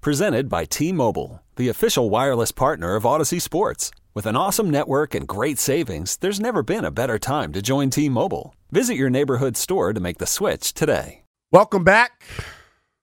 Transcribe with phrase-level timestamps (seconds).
[0.00, 3.90] Presented by T Mobile, the official wireless partner of Audacy Sports.
[4.14, 7.90] With an awesome network and great savings, there's never been a better time to join
[7.90, 8.54] T Mobile.
[8.70, 11.24] Visit your neighborhood store to make the switch today.
[11.50, 12.22] Welcome back.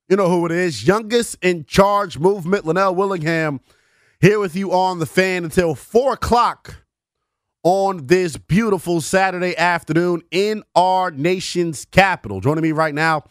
[0.08, 0.88] You know who it is.
[0.88, 3.59] Youngest in charge movement, Linnell Willingham,
[4.22, 6.86] here with you on the fan until 4 o'clock
[7.64, 12.39] on this beautiful Saturday afternoon in our nation's capital.
[12.39, 13.25] Joining me right now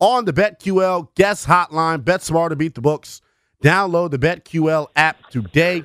[0.00, 3.20] on the BetQL guest hotline, Bet Smart to beat the books.
[3.62, 5.84] Download the BetQL app today.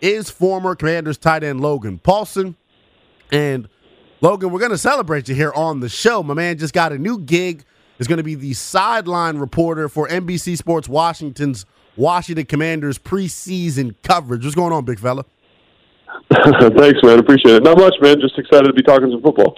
[0.00, 2.54] Is former Commanders tight end Logan Paulsen.
[3.32, 3.68] And
[4.20, 6.22] Logan, we're going to celebrate you here on the show.
[6.22, 7.64] My man just got a new gig.
[7.98, 11.64] Is going to be the sideline reporter for NBC Sports Washington's
[11.96, 14.44] Washington Commanders preseason coverage.
[14.44, 15.24] What's going on, big fella?
[16.30, 17.18] Thanks, man.
[17.18, 17.62] Appreciate it.
[17.62, 18.20] Not much, man.
[18.20, 19.56] Just excited to be talking some football.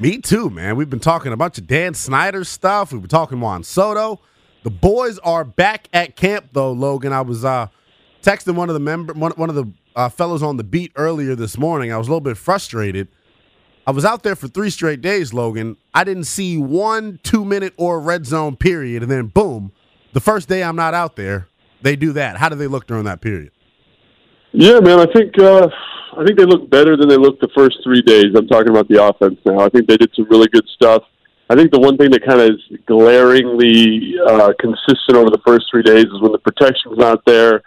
[0.00, 0.76] Me too, man.
[0.76, 2.90] We've been talking a bunch of Dan Snyder stuff.
[2.90, 4.18] We've been talking Juan Soto.
[4.62, 7.12] The boys are back at camp, though, Logan.
[7.12, 7.66] I was uh,
[8.22, 11.34] texting one of the member, one, one of the uh, fellows on the beat earlier
[11.34, 11.92] this morning.
[11.92, 13.08] I was a little bit frustrated.
[13.86, 15.76] I was out there for three straight days, Logan.
[15.92, 19.70] I didn't see one two minute or red zone period, and then boom,
[20.14, 21.48] the first day I'm not out there,
[21.82, 22.38] they do that.
[22.38, 23.52] How do they look during that period?
[24.52, 24.98] Yeah, man.
[24.98, 25.68] I think uh,
[26.16, 28.26] I think they look better than they looked the first three days.
[28.36, 29.60] I'm talking about the offense now.
[29.60, 31.04] I think they did some really good stuff.
[31.48, 35.66] I think the one thing that kind of is glaringly uh, consistent over the first
[35.70, 37.62] three days is when the protection's not there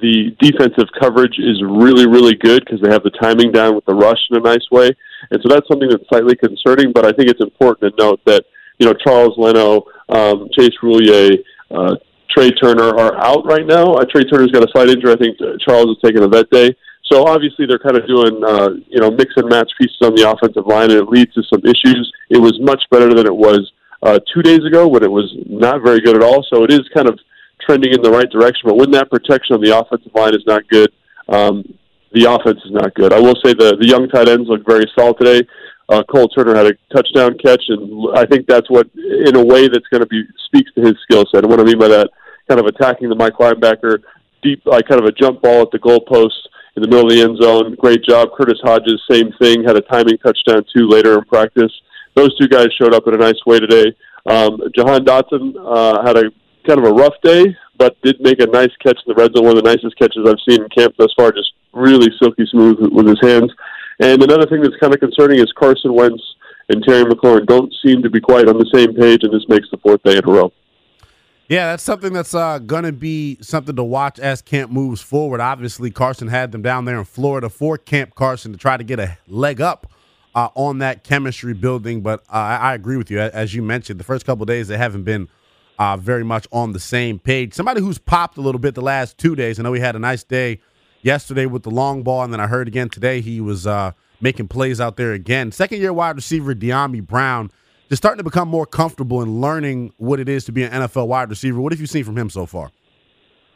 [0.00, 3.94] the defensive coverage is really, really good because they have the timing down with the
[3.94, 4.90] rush in a nice way.
[5.30, 8.44] And so that's something that's slightly concerning, but I think it's important to note that,
[8.78, 11.38] you know, Charles Leno, um, Chase Roullier,
[11.70, 11.96] uh,
[12.36, 13.94] Trai Turner are out right now.
[13.94, 15.12] Uh, Trai Turner's got a slight injury.
[15.12, 16.74] I think uh, Charles is taking a vet day.
[17.10, 20.28] So obviously they're kind of doing, uh, you know, mix and match pieces on the
[20.28, 22.12] offensive line, and it leads to some issues.
[22.28, 23.72] It was much better than it was
[24.02, 26.44] uh, two days ago when it was not very good at all.
[26.52, 27.18] So it is kind of
[27.64, 28.68] trending in the right direction.
[28.68, 30.92] But when that protection on the offensive line is not good,
[31.28, 31.64] um,
[32.12, 33.12] the offense is not good.
[33.12, 35.46] I will say the the young tight ends look very solid today.
[35.88, 39.68] Uh, Cole Turner had a touchdown catch, and I think that's what, in a way,
[39.68, 41.44] that's going to be speaks to his skill set.
[41.44, 42.10] And what I mean by that,
[42.48, 44.02] kind of attacking the Mike linebacker,
[44.42, 46.36] deep, like kind of a jump ball at the goalpost
[46.76, 47.74] in the middle of the end zone.
[47.76, 48.28] Great job.
[48.36, 51.72] Curtis Hodges, same thing, had a timing touchdown too later in practice.
[52.14, 53.94] Those two guys showed up in a nice way today.
[54.26, 56.24] Um, Jahan Dotson uh, had a
[56.66, 59.46] kind of a rough day, but did make a nice catch in the red zone.
[59.46, 61.32] One of the nicest catches I've seen in camp thus far.
[61.32, 63.52] Just really silky smooth with his hands.
[64.00, 66.22] And another thing that's kind of concerning is Carson Wentz
[66.68, 69.68] and Terry McLaurin don't seem to be quite on the same page, and this makes
[69.70, 70.52] the fourth day in a row.
[71.48, 75.40] Yeah, that's something that's uh, going to be something to watch as camp moves forward.
[75.40, 79.00] Obviously, Carson had them down there in Florida for Camp Carson to try to get
[79.00, 79.90] a leg up
[80.34, 82.02] uh, on that chemistry building.
[82.02, 83.18] But uh, I, agree with you.
[83.18, 85.26] As you mentioned, the first couple days they haven't been
[85.78, 87.54] uh, very much on the same page.
[87.54, 89.58] Somebody who's popped a little bit the last two days.
[89.58, 90.60] I know we had a nice day
[91.02, 94.48] yesterday with the long ball, and then I heard again today he was uh, making
[94.48, 95.52] plays out there again.
[95.52, 97.50] Second year wide receiver Dyami Brown
[97.88, 101.08] just starting to become more comfortable in learning what it is to be an NFL
[101.08, 101.60] wide receiver.
[101.60, 102.70] What have you seen from him so far?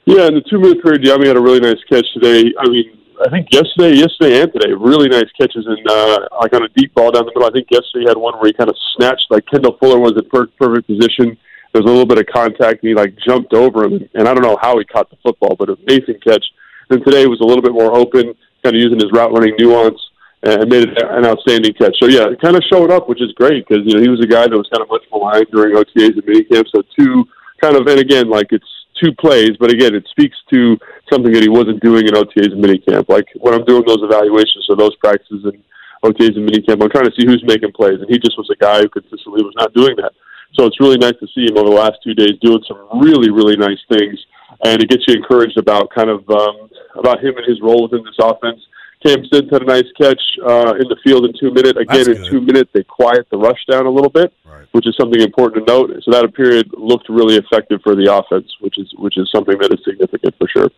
[0.07, 2.53] Yeah, in the two minute period, Dyami had a really nice catch today.
[2.59, 6.65] I mean, I think yesterday, yesterday and today, really nice catches and uh, like on
[6.65, 7.45] a deep ball down the middle.
[7.45, 10.13] I think yesterday he had one where he kind of snatched like Kendall Fuller was
[10.17, 11.37] in per- perfect position
[11.73, 14.35] there was a little bit of contact, and he like jumped over him, and I
[14.35, 16.45] don't know how he caught the football, but amazing catch.
[16.93, 19.99] And today was a little bit more open, kind of using his route running nuance,
[20.43, 21.97] and made it an outstanding catch.
[21.99, 24.21] So yeah, it kind of showed up, which is great because you know he was
[24.21, 26.69] a guy that was kind of much maligned during OTAs and minicamp.
[26.69, 27.25] So two
[27.63, 28.69] kind of, and again, like it's
[29.03, 30.77] two plays, but again, it speaks to
[31.11, 33.09] something that he wasn't doing in OTAs and minicamp.
[33.09, 35.57] Like when I'm doing those evaluations or those practices and
[36.05, 38.59] OTAs and minicamp, I'm trying to see who's making plays, and he just was a
[38.61, 40.13] guy who consistently was not doing that.
[40.59, 43.31] So it's really nice to see him over the last two days doing some really,
[43.31, 44.19] really nice things,
[44.63, 48.05] and it gets you encouraged about kind of um, about him and his role within
[48.05, 48.61] this offense.
[49.05, 51.77] Cam Sims had a nice catch uh, in the field in two minutes.
[51.77, 54.67] Again, in two minutes, they quiet the rush down a little bit, right.
[54.71, 55.91] which is something important to note.
[56.05, 59.73] So that period looked really effective for the offense, which is which is something that
[59.73, 60.69] is significant for sure.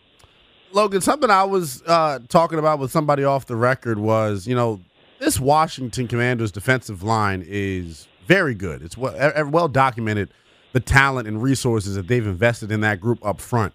[0.73, 4.81] Logan, something I was uh, talking about with somebody off the record was, you know,
[5.21, 8.83] this Washington Commanders defensive line is very good.
[8.83, 9.15] It's well,
[9.51, 10.31] well documented
[10.75, 13.73] the talent and resources that they've invested in that group up front.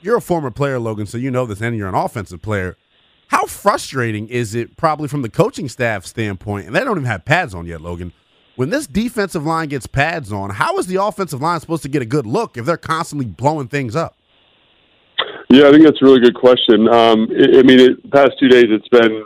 [0.00, 2.76] you're a former player, Logan, so you know this, and you're an offensive player.
[3.26, 7.24] How frustrating is it, probably from the coaching staff standpoint, and they don't even have
[7.24, 8.12] pads on yet, Logan?
[8.54, 12.00] When this defensive line gets pads on, how is the offensive line supposed to get
[12.00, 14.16] a good look if they're constantly blowing things up?
[15.48, 16.88] Yeah, I think that's a really good question.
[16.88, 19.24] Um, I, I mean, it, past two days, it's been,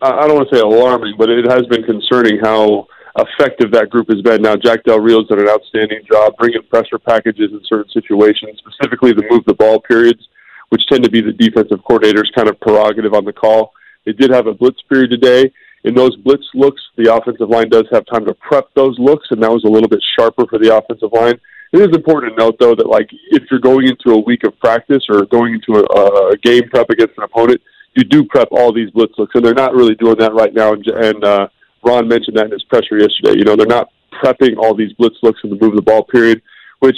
[0.00, 2.86] I don't want to say alarming, but it has been concerning how
[3.18, 4.42] effective that group has been.
[4.42, 9.12] Now, Jack Del Rio's done an outstanding job bringing pressure packages in certain situations, specifically
[9.12, 10.28] the move the ball periods,
[10.68, 13.72] which tend to be the defensive coordinator's kind of prerogative on the call.
[14.04, 15.52] They did have a blitz period today.
[15.84, 19.42] In those blitz looks, the offensive line does have time to prep those looks, and
[19.42, 21.38] that was a little bit sharper for the offensive line.
[21.72, 24.58] It is important to note, though, that like if you're going into a week of
[24.58, 27.60] practice or going into a, a game prep against an opponent,
[27.94, 30.72] you do prep all these blitz looks, and they're not really doing that right now.
[30.72, 31.48] And, and uh,
[31.86, 33.38] Ron mentioned that in his presser yesterday.
[33.38, 33.88] You know, they're not
[34.22, 36.42] prepping all these blitz looks in the move the ball period,
[36.80, 36.96] which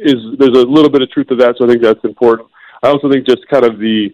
[0.00, 1.56] is there's a little bit of truth to that.
[1.58, 2.48] So I think that's important.
[2.82, 4.12] I also think just kind of the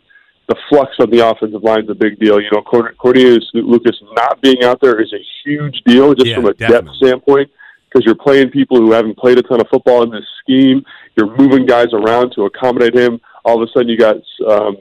[0.49, 2.41] the flux on the offensive line is a big deal.
[2.41, 6.47] You know, Cornelius Lucas not being out there is a huge deal just Yeah, from
[6.47, 6.87] a definitely.
[6.87, 7.50] depth standpoint
[7.85, 10.82] because you're playing people who haven't played a ton of football in this scheme.
[11.17, 13.20] You're moving guys around to accommodate him.
[13.44, 14.17] All of a sudden, you got
[14.49, 14.76] um,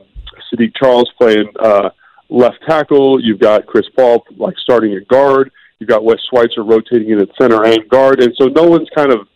[0.54, 1.90] Saahdiq Charles playing uh,
[2.30, 3.22] left tackle.
[3.22, 5.52] You've got Chris Paul like starting at guard.
[5.80, 9.12] You've got Wes Schweitzer rotating in at center and guard, and so no one's kind
[9.12, 9.28] of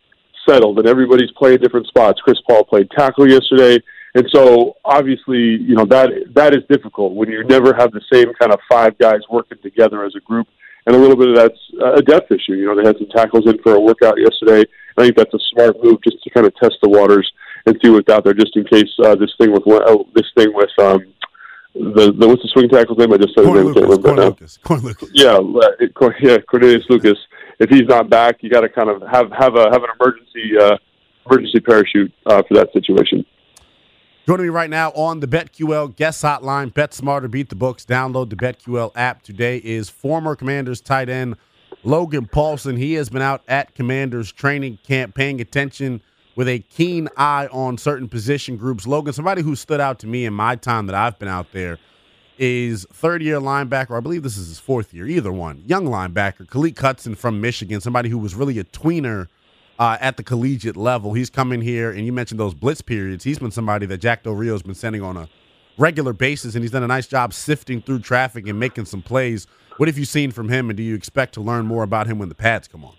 [0.48, 2.20] settled, and everybody's playing different spots.
[2.22, 3.80] Chris Paul played tackle yesterday,
[4.16, 8.34] and so obviously, you know that that is difficult when you never have the same
[8.40, 10.48] kind of five guys working together as a group.
[10.88, 11.60] And a little bit of that's
[11.98, 12.54] a depth issue.
[12.54, 14.68] You know, they had some tackles in for a workout yesterday.
[14.98, 17.32] I think that's a smart move just to kind of test the waters
[17.68, 20.52] and see what's out there, just in case uh, this thing with oh, this thing
[20.54, 21.06] with um,
[21.74, 23.14] the, the what's the swing tackle's name?
[23.14, 23.74] I just said his Corey name.
[23.74, 24.04] Lucas.
[24.04, 24.58] now Lucas.
[24.58, 25.10] Corey Lucas.
[25.14, 25.40] yeah,
[26.22, 27.18] yeah, Cornelius Lucas.
[27.60, 30.58] If he's not back, you got to kind of have have a have an emergency
[30.60, 30.78] uh,
[31.26, 33.26] emergency parachute uh, for that situation.
[34.28, 37.86] Joining me right now on the BetQL guest hotline, Bet Smarter, beat the books.
[37.86, 39.58] Download the BetQL app today.
[39.58, 41.38] Is former Commanders tight end
[41.84, 42.78] Logan Paulsen.
[42.78, 46.02] He has been out at Commanders training camp, paying attention
[46.36, 48.88] with a keen eye on certain position groups.
[48.88, 51.78] Logan, somebody who stood out to me in my time that I've been out there
[52.38, 53.96] is third year linebacker.
[53.96, 55.64] I believe this is his fourth year, either one.
[55.68, 59.28] Young linebacker, Khaleke Hudson from Michigan, somebody who was really a tweener
[59.78, 61.14] uh, at the collegiate level.
[61.14, 63.24] He's coming here, and you mentioned those blitz periods.
[63.24, 65.30] He's been somebody that Jack Del Rio's been sending on a
[65.78, 69.48] regular basis, and he's done a nice job sifting through traffic and making some plays.
[69.78, 72.20] What have you seen from him, and do you expect to learn more about him
[72.20, 72.94] when the pads come on?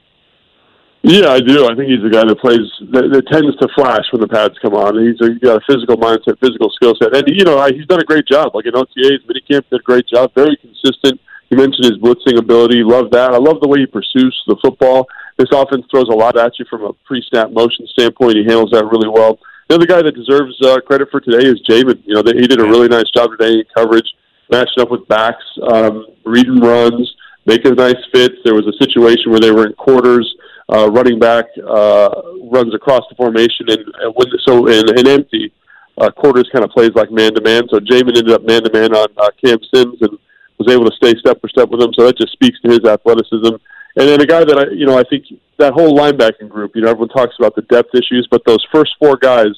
[1.03, 1.67] Yeah, I do.
[1.67, 2.63] I think he's a guy that plays
[2.95, 4.95] that, that tends to flash when the pads come on.
[5.03, 7.87] He's, a, he's got a physical mindset, physical skill set, and you know I- he's
[7.87, 8.55] done a great job.
[8.55, 10.31] Like in OTAs, minicamp did a great job.
[10.35, 11.19] Very consistent.
[11.51, 12.83] You mentioned his blitzing ability.
[12.87, 13.35] Love that.
[13.35, 15.07] I love the way he pursues the football.
[15.37, 18.37] This offense throws a lot at you from a pre-snap motion standpoint.
[18.39, 19.39] He handles that really well.
[19.69, 22.01] The other guy that deserves uh, credit for today is Jamin.
[22.07, 24.07] You know, they, he did a really nice job today in coverage,
[24.51, 27.13] matching up with backs, um, reading runs,
[27.45, 28.37] making nice fits.
[28.45, 30.29] There was a situation where they were in quarters.
[30.75, 32.09] Uh, running back uh,
[32.51, 35.53] runs across the formation, and, and when so in, in empty
[35.99, 37.63] uh, quarters kind of plays like man to man.
[37.69, 40.19] So Jamin ended up man to man on uh, Cam Sims and
[40.59, 41.93] was able to stay step for step with him.
[41.93, 43.55] So that just speaks to his athleticism.
[43.97, 45.27] And then a guy that I, you know, I think
[45.59, 46.73] that whole linebacking group.
[46.75, 49.53] You know, everyone talks about the depth issues, but those first four guys,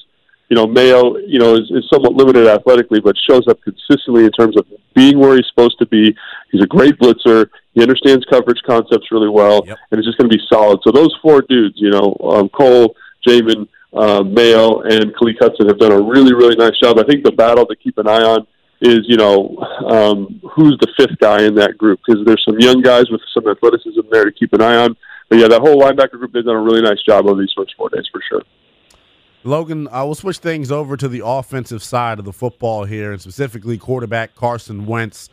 [0.49, 4.31] you know, Mayo, you know, is, is somewhat limited athletically, but shows up consistently in
[4.31, 6.15] terms of being where he's supposed to be.
[6.51, 7.49] He's a great blitzer.
[7.75, 9.77] He understands coverage concepts really well, Yep.
[9.91, 10.79] and it's just going to be solid.
[10.83, 12.95] So those four dudes, you know, um, Cole,
[13.27, 16.97] Jamin, uh, Mayo, and Khaleke Hudson have done a really, really nice job.
[16.97, 18.47] I think the battle to keep an eye on
[18.81, 22.81] is, you know, um, who's the fifth guy in that group because there's some young
[22.81, 24.95] guys with some athleticism there to keep an eye on.
[25.29, 27.73] But yeah, that whole linebacker group they've done a really nice job over these first
[27.77, 28.41] four days for sure.
[29.43, 33.21] Logan, I will switch things over to the offensive side of the football here, and
[33.21, 35.29] specifically quarterback Carson Wentz.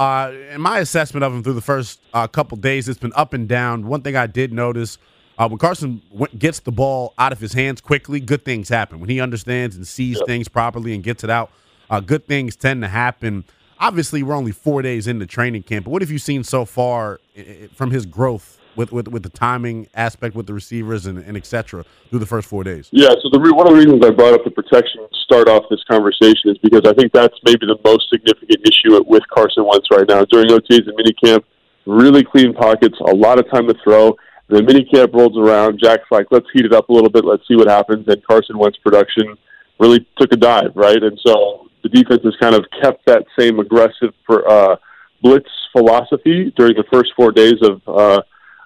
[0.00, 3.34] Uh, in my assessment of him through the first uh, couple days, it's been up
[3.34, 3.86] and down.
[3.86, 4.96] One thing I did notice
[5.36, 8.98] uh, when Carson w- gets the ball out of his hands quickly, good things happen.
[8.98, 11.50] When he understands and sees things properly and gets it out,
[11.90, 13.44] uh, good things tend to happen.
[13.78, 17.20] Obviously, we're only four days into training camp, but what have you seen so far
[17.74, 21.46] from his growth with, with, with the timing aspect with the receivers and, and et
[21.46, 22.88] cetera through the first four days?
[22.92, 25.64] Yeah, so the re- one of the reasons I brought up the protection start off
[25.70, 29.86] this conversation is because I think that's maybe the most significant issue with Carson Wentz
[29.90, 30.24] right now.
[30.24, 31.44] During OTAs and minicamp,
[31.86, 34.16] really clean pockets, a lot of time to throw.
[34.48, 35.80] The minicamp rolls around.
[35.82, 38.06] Jack's like, let's heat it up a little bit, let's see what happens.
[38.08, 39.36] And Carson Wentz production
[39.78, 41.02] really took a dive, right?
[41.02, 44.76] And so the defense has kind of kept that same aggressive uh,
[45.22, 48.22] blitz philosophy during the first four days of uh,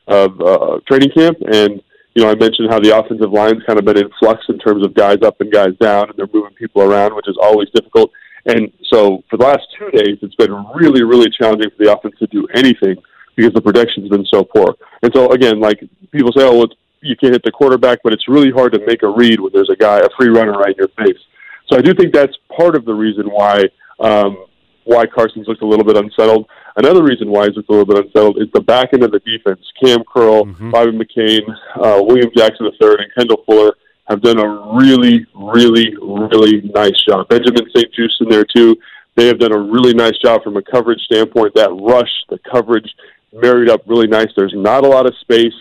[0.07, 1.83] of uh, training camp, and
[2.15, 4.85] you know, I mentioned how the offensive line's kind of been in flux in terms
[4.85, 8.11] of guys up and guys down, and they're moving people around, which is always difficult.
[8.47, 12.15] And so for the last two days, it's been really, really challenging for the offense
[12.21, 12.97] to do anything
[13.37, 14.77] because the protection's been so poor.
[15.03, 15.81] And so again, like
[16.13, 16.69] people say, oh, well,
[17.01, 19.71] you can't hit the quarterback, but it's really hard to make a read when there's
[19.71, 21.21] a guy, a free runner right in your face.
[21.69, 23.65] So I do think that's part of the reason why
[23.99, 24.47] um,
[24.85, 26.47] why Carson's looked a little bit unsettled.
[26.77, 29.61] Another reason why looked a little bit unsettled is the back end of the defense.
[29.83, 30.71] Kam Curl, mm-hmm.
[30.71, 31.43] Bobby McCain,
[31.77, 33.75] uh, William Jackson III, and Kendall Fuller
[34.09, 37.29] have done a really, really, really nice job.
[37.29, 38.77] Benjamin St-Juste in there too.
[39.15, 41.55] They have done a really nice job from a coverage standpoint.
[41.55, 42.93] That rush, the coverage,
[43.33, 44.29] married up really nice.
[44.37, 45.55] There's not a lot of space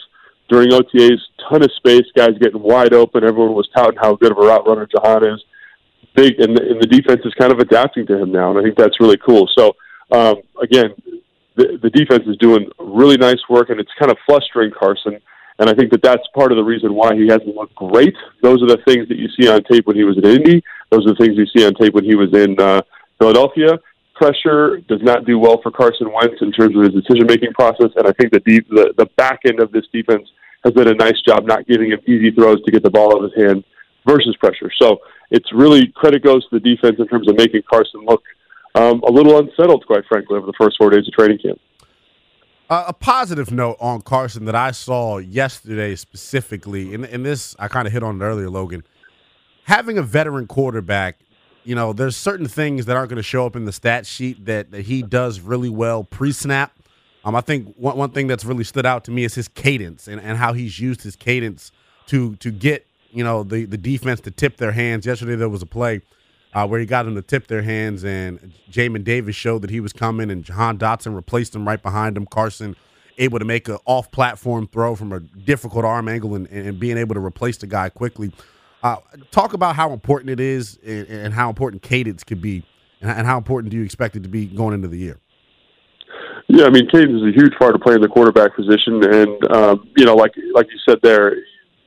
[0.50, 1.20] during OTAs.
[1.48, 2.06] Ton of space.
[2.16, 3.24] Guys getting wide open.
[3.24, 5.44] Everyone was touting how good of a route runner Jahan is
[6.16, 8.78] big, and, and the defense is kind of adapting to him now, and I think
[8.78, 9.50] that's really cool.
[9.58, 9.76] So
[10.14, 10.94] um, again,
[11.56, 15.20] the, the defense is doing really nice work, and it's kind of flustering Carson.
[15.60, 18.16] And I think that that's part of the reason why he hasn't looked great.
[18.42, 20.64] Those are the things that you see on tape when he was in Indy.
[20.90, 22.82] Those are the things you see on tape when he was in uh,
[23.20, 23.80] Philadelphia.
[24.16, 27.90] Pressure does not do well for Carson Wentz in terms of his decision making process,
[27.96, 28.40] and I think the,
[28.70, 30.28] the the back end of this defense
[30.64, 33.24] has done a nice job not giving him easy throws to get the ball out
[33.24, 33.64] of his hand
[34.06, 34.72] versus pressure.
[34.80, 35.00] So
[35.32, 38.24] it's really credit goes to the defense in terms of making Carson look
[38.76, 41.60] um, a little unsettled, quite frankly, over the first four days of training camp.
[42.70, 47.68] Uh, a positive note on Carson that I saw yesterday specifically, and, and this I
[47.68, 48.84] kind of hit on it earlier, Logan.
[49.66, 51.18] Having a veteran quarterback,
[51.64, 54.46] you know, there's certain things that aren't going to show up in the stat sheet
[54.46, 56.74] that, that he does really well pre-snap.
[57.24, 60.08] Um, I think one, one thing that's really stood out to me is his cadence
[60.08, 61.72] and, and how he's used his cadence
[62.08, 65.06] to to get you know the the defense to tip their hands.
[65.06, 66.02] Yesterday there was a play
[66.54, 69.80] uh, where he got them to tip their hands, and Jamin Davis showed that he
[69.80, 72.26] was coming, and Jahan Dotson replaced him right behind him.
[72.26, 72.76] Carson
[73.18, 77.14] able to make an off-platform throw from a difficult arm angle and, and being able
[77.14, 78.32] to replace the guy quickly.
[78.82, 78.98] Uh,
[79.32, 82.66] talk about how important it is and, and how important cadence could be,
[83.02, 85.20] and, and how important do you expect it to be going into the year?
[86.48, 89.90] Yeah, I mean, cadence is a huge part of playing the quarterback position, and um,
[89.96, 91.36] you know, like like you said there,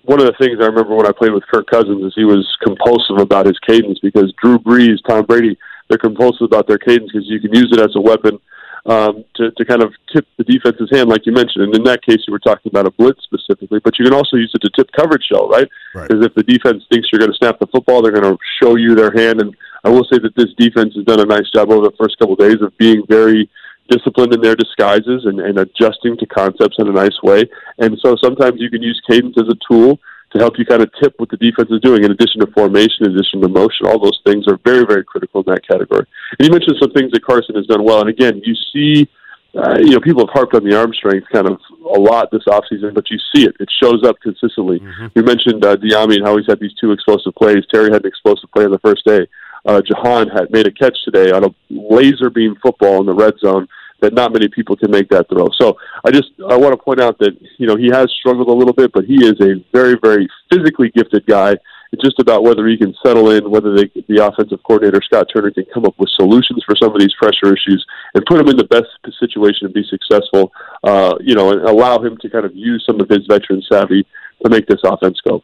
[0.07, 2.47] one of the things I remember when I played with Kirk Cousins is he was
[2.63, 5.59] compulsive about his cadence because Drew Brees, Tom Brady,
[5.89, 8.39] they're compulsive about their cadence because you can use it as a weapon
[8.87, 11.65] um, to, to kind of tip the defense's hand, like you mentioned.
[11.65, 14.37] And in that case, you were talking about a blitz specifically, but you can also
[14.37, 15.69] use it to tip coverage show, right?
[15.93, 16.25] Because right.
[16.25, 18.95] if the defense thinks you're going to snap the football, they're going to show you
[18.95, 19.41] their hand.
[19.41, 22.19] And I will say that this defense has done a nice job over the first
[22.19, 23.51] couple of days of being very
[23.89, 27.45] disciplined in their disguises and, and adjusting to concepts in a nice way.
[27.79, 29.99] And so sometimes you can use cadence as a tool
[30.33, 33.07] to help you kind of tip what the defense is doing in addition to formation,
[33.07, 33.87] in addition to motion.
[33.87, 36.07] All those things are very, very critical in that category.
[36.39, 38.01] And you mentioned some things that Carson has done well.
[38.01, 39.09] And again, you see,
[39.57, 41.59] uh, you know, people have harped on the arm strength kind of
[41.95, 43.55] a lot this offseason, but you see it.
[43.61, 44.81] It shows up consistently.
[44.81, 45.07] Mm-hmm.
[45.15, 47.65] You mentioned uh, Dyami and how he's had these two explosive plays.
[47.73, 49.27] Terry had an explosive play on the first day.
[49.65, 53.35] Uh, Jahan had made a catch today on a laser beam football in the red
[53.39, 53.67] zone
[54.01, 55.49] that not many people can make that throw.
[55.61, 58.53] So I just I want to point out that you know he has struggled a
[58.53, 61.57] little bit, but he is a very very physically gifted guy.
[61.93, 65.53] It's just about whether he can settle in, whether they, the offensive coordinator Scott Turner
[65.53, 68.57] can come up with solutions for some of these pressure issues and put him in
[68.57, 68.89] the best
[69.21, 70.53] situation to be successful.
[70.83, 74.05] Uh, you know, and allow him to kind of use some of his veteran savvy
[74.43, 75.43] to make this offense go.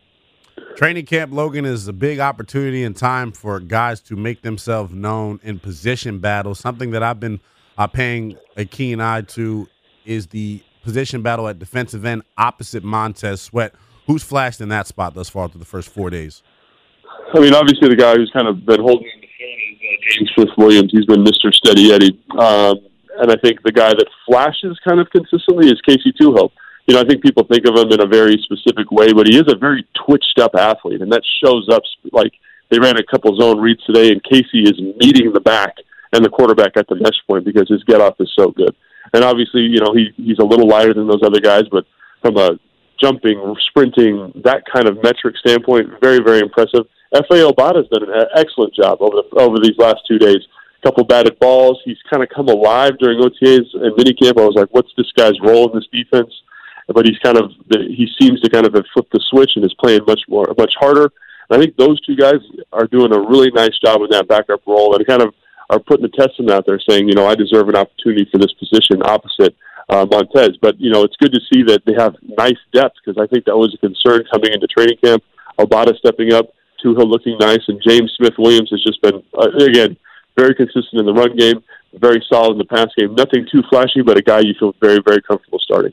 [0.76, 5.38] Training camp Logan is a big opportunity and time for guys to make themselves known
[5.42, 6.59] in position battles.
[6.59, 7.40] Something that I've been
[7.78, 9.68] uh, paying a keen eye to
[10.04, 13.74] is the position battle at defensive end opposite Montez Sweat.
[14.06, 16.42] Who's flashed in that spot thus far through the first four days?
[17.34, 20.30] I mean, obviously the guy who's kind of been holding the phone is uh, James
[20.34, 20.90] Smith Williams.
[20.92, 21.52] He's been Mr.
[21.52, 22.78] Steady Eddie, um,
[23.20, 26.50] and I think the guy that flashes kind of consistently is Casey Toohill.
[26.86, 29.38] You know, I think people think of him in a very specific way, but he
[29.38, 31.82] is a very twitched up athlete, and that shows up.
[32.10, 32.32] Like
[32.70, 35.76] they ran a couple zone reads today, and Casey is meeting the back
[36.12, 38.75] and the quarterback at the mesh point because his get off is so good.
[39.14, 41.85] And obviously, you know, he he's a little lighter than those other guys, but
[42.23, 42.59] from a
[43.02, 46.87] jumping, sprinting, that kind of metric standpoint, very, very impressive.
[47.14, 50.38] Efe Obada's done an excellent job over the over these last two days.
[50.83, 51.81] A couple batted balls.
[51.85, 54.40] He's kind of come alive during OTAs and minicamp.
[54.40, 56.33] I was like, what's this guy's role in this defense?
[56.88, 59.75] But he's kind of he seems to kind of have flipped the switch and is
[59.78, 61.12] playing much more much harder.
[61.50, 62.40] And I think those two guys
[62.73, 65.35] are doing a really nice job in that backup role and kind of
[65.71, 68.52] are putting a testament out there saying, you know, I deserve an opportunity for this
[68.54, 69.57] position opposite
[69.88, 70.57] uh, Montez.
[70.61, 73.45] But, you know, it's good to see that they have nice depth because I think
[73.47, 75.23] that was a concern coming into training camp.
[75.59, 76.47] Obada stepping up,
[76.85, 79.97] Toohill looking nice, and James Smith Williams has just been, uh, again,
[80.37, 81.62] very consistent in the run game,
[81.95, 83.14] very solid in the pass game.
[83.14, 85.92] Nothing too flashy, but a guy you feel very, very comfortable starting.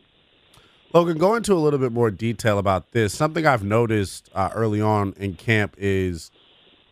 [0.93, 3.13] Logan, go into a little bit more detail about this.
[3.13, 6.31] Something I've noticed uh, early on in camp is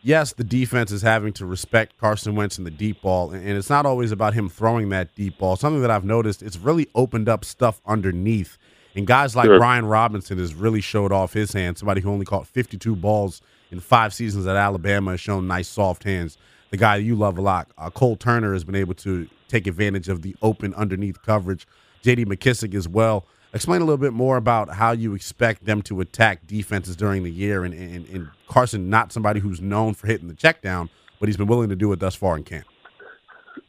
[0.02, 3.70] yes, the defense is having to respect Carson Wentz in the deep ball, and it's
[3.70, 5.56] not always about him throwing that deep ball.
[5.56, 8.58] Something that I've noticed, it's really opened up stuff underneath.
[8.96, 9.58] And guys like Sure.
[9.58, 11.78] Brian Robinson has really showed off his hand.
[11.78, 13.40] Somebody who only caught 52 balls
[13.70, 16.36] in five seasons at Alabama has shown nice soft hands.
[16.70, 20.08] The guy you love a lot, uh, Cole Turner, has been able to take advantage
[20.08, 21.66] of the open underneath coverage.
[22.02, 22.24] J.D.
[22.26, 23.24] McKissick as well.
[23.54, 27.30] Explain a little bit more about how you expect them to attack defenses during the
[27.30, 31.28] year, and, and, and Carson, not somebody who's known for hitting the check down, but
[31.28, 32.66] he's been willing to do it thus far in camp.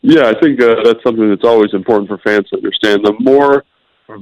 [0.01, 3.05] Yeah, I think uh, that's something that's always important for fans to understand.
[3.05, 3.63] The more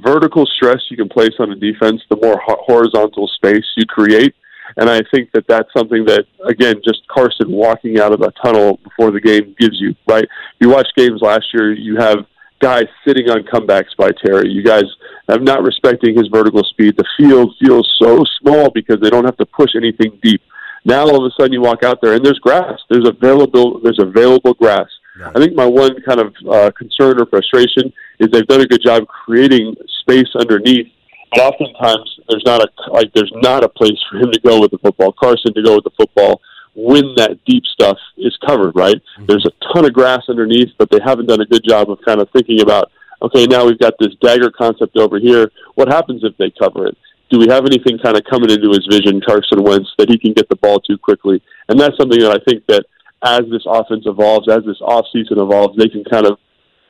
[0.03, 4.35] vertical stress you can place on a defense, the more ho- horizontal space you create.
[4.75, 8.79] And I think that that's something that, again, just Carson walking out of a tunnel
[8.83, 10.27] before the game gives you, right?
[10.59, 12.25] You watch games last year, you have
[12.59, 14.49] guys sitting on comebacks by Terry.
[14.49, 14.83] You guys
[15.29, 16.97] have not respecting his vertical speed.
[16.97, 20.41] The field feels so small because they don't have to push anything deep.
[20.85, 22.79] Now all of a sudden you walk out there and there's grass.
[22.89, 24.87] There's available there's available grass.
[25.35, 28.83] I think my one kind of uh, concern or frustration is they've done a good
[28.83, 30.87] job creating space underneath.
[31.31, 34.71] But oftentimes there's not a like there's not a place for him to go with
[34.71, 35.11] the football.
[35.11, 36.41] Carson to go with the football
[36.77, 38.75] when that deep stuff is covered.
[38.75, 39.01] Right?
[39.27, 42.21] There's a ton of grass underneath, but they haven't done a good job of kind
[42.21, 42.91] of thinking about.
[43.19, 45.51] Okay, now we've got this dagger concept over here.
[45.73, 46.95] What happens if they cover it?
[47.31, 50.33] Do we have anything kind of coming into his vision, Carson Wentz, that he can
[50.33, 51.41] get the ball too quickly?
[51.67, 52.85] And that's something that I think that
[53.23, 56.37] as this offense evolves, as this offseason evolves, they can kind of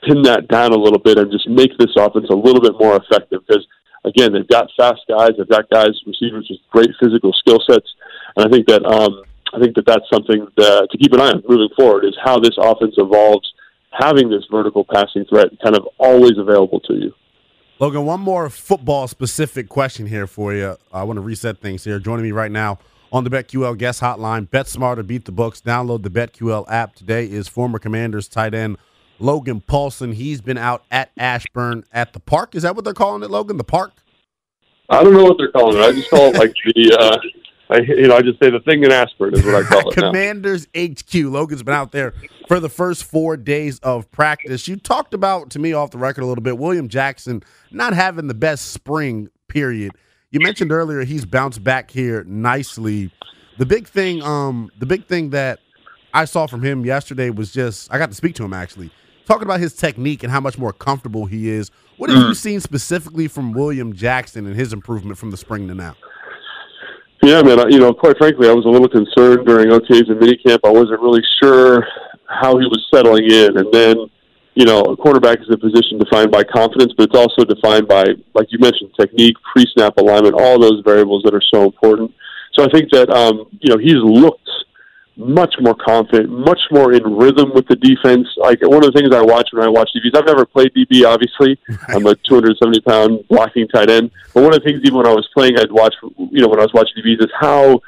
[0.04, 2.98] pin that down a little bit and just make this offense a little bit more
[2.98, 3.42] effective.
[3.48, 3.66] Because
[4.06, 7.88] again, they've got fast guys, they've got guys, receivers with great physical skill sets,
[8.36, 9.24] and I think that um,
[9.54, 12.40] I think that that's something that, to keep an eye on moving forward is how
[12.40, 13.52] this offense evolves,
[13.92, 17.14] having this vertical passing threat kind of always available to you.
[17.80, 20.78] Logan, one more football specific question here for you.
[20.92, 22.00] I want to reset things here.
[22.00, 22.80] Joining me right now
[23.12, 25.62] on the BetQL guest hotline, Bet Smarter, beat the books.
[25.62, 26.96] Download the BetQL app.
[26.96, 28.78] Today is former Commanders tight end
[29.20, 30.14] Logan Paulsen.
[30.14, 32.56] He's been out at Ashburn at the park.
[32.56, 33.58] Is that what they're calling it, Logan?
[33.58, 33.94] The park?
[34.90, 35.84] I don't know what they're calling it.
[35.84, 37.18] I just call it like the, uh,
[37.70, 39.98] I you know, I just say the thing in Ashburn is what I call it
[39.98, 40.08] now.
[40.08, 41.14] Commanders HQ.
[41.14, 42.14] Logan's been out there
[42.48, 44.68] for the first four days of practice.
[44.68, 46.58] You talked about to me off the record a little bit.
[46.58, 49.92] William Jackson not having the best spring period.
[50.32, 53.12] You mentioned earlier he's bounced back here nicely.
[53.58, 55.60] The big thing, um, the big thing that
[56.14, 58.92] I saw from him yesterday was just I got to speak to him actually,
[59.26, 61.70] talking about his technique and how much more comfortable he is.
[61.98, 65.74] What have you seen specifically from William Jackson and his improvement from the spring to
[65.74, 65.96] now?
[67.24, 67.60] Yeah, man.
[67.60, 70.60] I, you know, quite frankly, I was a little concerned during OTAs and minicamp.
[70.64, 71.86] I wasn't really sure
[72.28, 74.10] how he was settling in, and then,
[74.54, 78.06] you know, a quarterback is a position defined by confidence, but it's also defined by,
[78.34, 82.14] like you mentioned, technique, pre-snap alignment, all those variables that are so important.
[82.54, 84.50] So I think that, um, you know, he's looked
[85.18, 88.28] much more confident, much more in rhythm with the defense.
[88.38, 91.06] Like one of the things I watch when I watch DBs, I've never played DB.
[91.06, 94.12] Obviously, I'm a 270 pound blocking tight end.
[94.34, 95.96] But one of the things, even when I was playing, I'd watch.
[96.18, 97.82] You know, when I was watching DBs, is how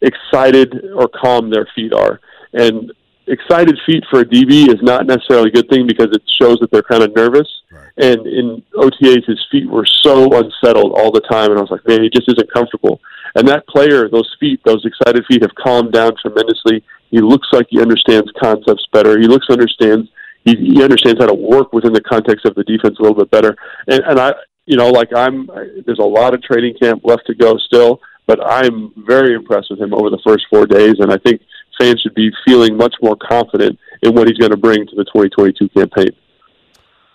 [0.00, 2.20] excited or calm their feet are.
[2.52, 2.92] And
[3.26, 6.70] excited feet for a DB is not necessarily a good thing because it shows that
[6.70, 7.48] they're kind of nervous.
[7.70, 7.90] Right.
[7.96, 11.86] And in OTAs, his feet were so unsettled all the time, and I was like,
[11.86, 13.00] man, he just isn't comfortable.
[13.34, 16.84] And that player, those feet, those excited feet, have calmed down tremendously.
[17.10, 19.18] He looks like he understands concepts better.
[19.18, 20.08] He looks understands
[20.46, 23.30] he, he understands how to work within the context of the defense a little bit
[23.30, 23.56] better.
[23.88, 24.32] And, and I,
[24.64, 25.50] you know, like I'm,
[25.84, 29.80] there's a lot of training camp left to go still, but I'm very impressed with
[29.80, 31.42] him over the first four days, and I think
[31.78, 35.04] fans should be feeling much more confident in what he's going to bring to the
[35.04, 36.10] 2022 campaign.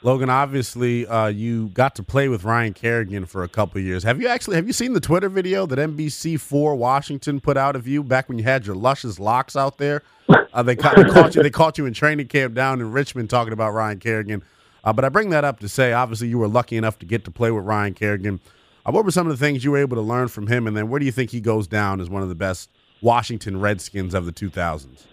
[0.03, 4.01] Logan, obviously, uh, you got to play with Ryan Kerrigan for a couple years.
[4.01, 7.75] Have you actually have you seen the Twitter video that NBC Four Washington put out
[7.75, 10.01] of you back when you had your luscious locks out there?
[10.27, 11.43] Uh, they, ca- they caught you.
[11.43, 14.43] They caught you in training camp down in Richmond talking about Ryan Kerrigan.
[14.83, 17.23] Uh, but I bring that up to say, obviously, you were lucky enough to get
[17.25, 18.39] to play with Ryan Kerrigan.
[18.83, 20.75] Uh, what were some of the things you were able to learn from him, and
[20.75, 22.71] then where do you think he goes down as one of the best
[23.01, 25.05] Washington Redskins of the 2000s?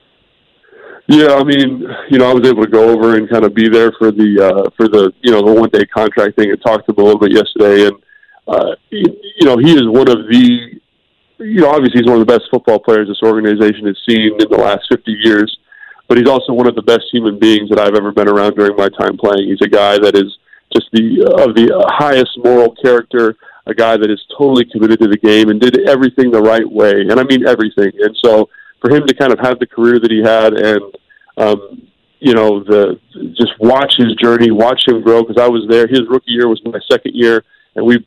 [1.09, 3.69] Yeah, I mean, you know, I was able to go over and kind of be
[3.69, 6.53] there for the uh, for the you know the one day contract thing.
[6.53, 7.97] I talked to him a little bit yesterday, and
[8.47, 10.81] uh, you, know, he is one of the
[11.39, 14.51] you know obviously he's one of the best football players this organization has seen in
[14.51, 15.49] the last fifty years,
[16.09, 18.77] but he's also one of the best human beings that I've ever been around during
[18.77, 19.49] my time playing.
[19.49, 20.37] He's a guy that is
[20.77, 23.35] just the of the highest moral character,
[23.69, 27.03] a guy that is totally committed to the game and did everything the right way,
[27.03, 27.93] and I mean everything.
[28.01, 28.49] And so
[28.81, 30.83] for him to kind of have the career that he had and
[31.37, 31.89] um,
[32.21, 32.99] you know the
[33.37, 35.87] just watch his journey, watch him grow because I was there.
[35.87, 37.45] His rookie year was my second year,
[37.77, 38.05] and we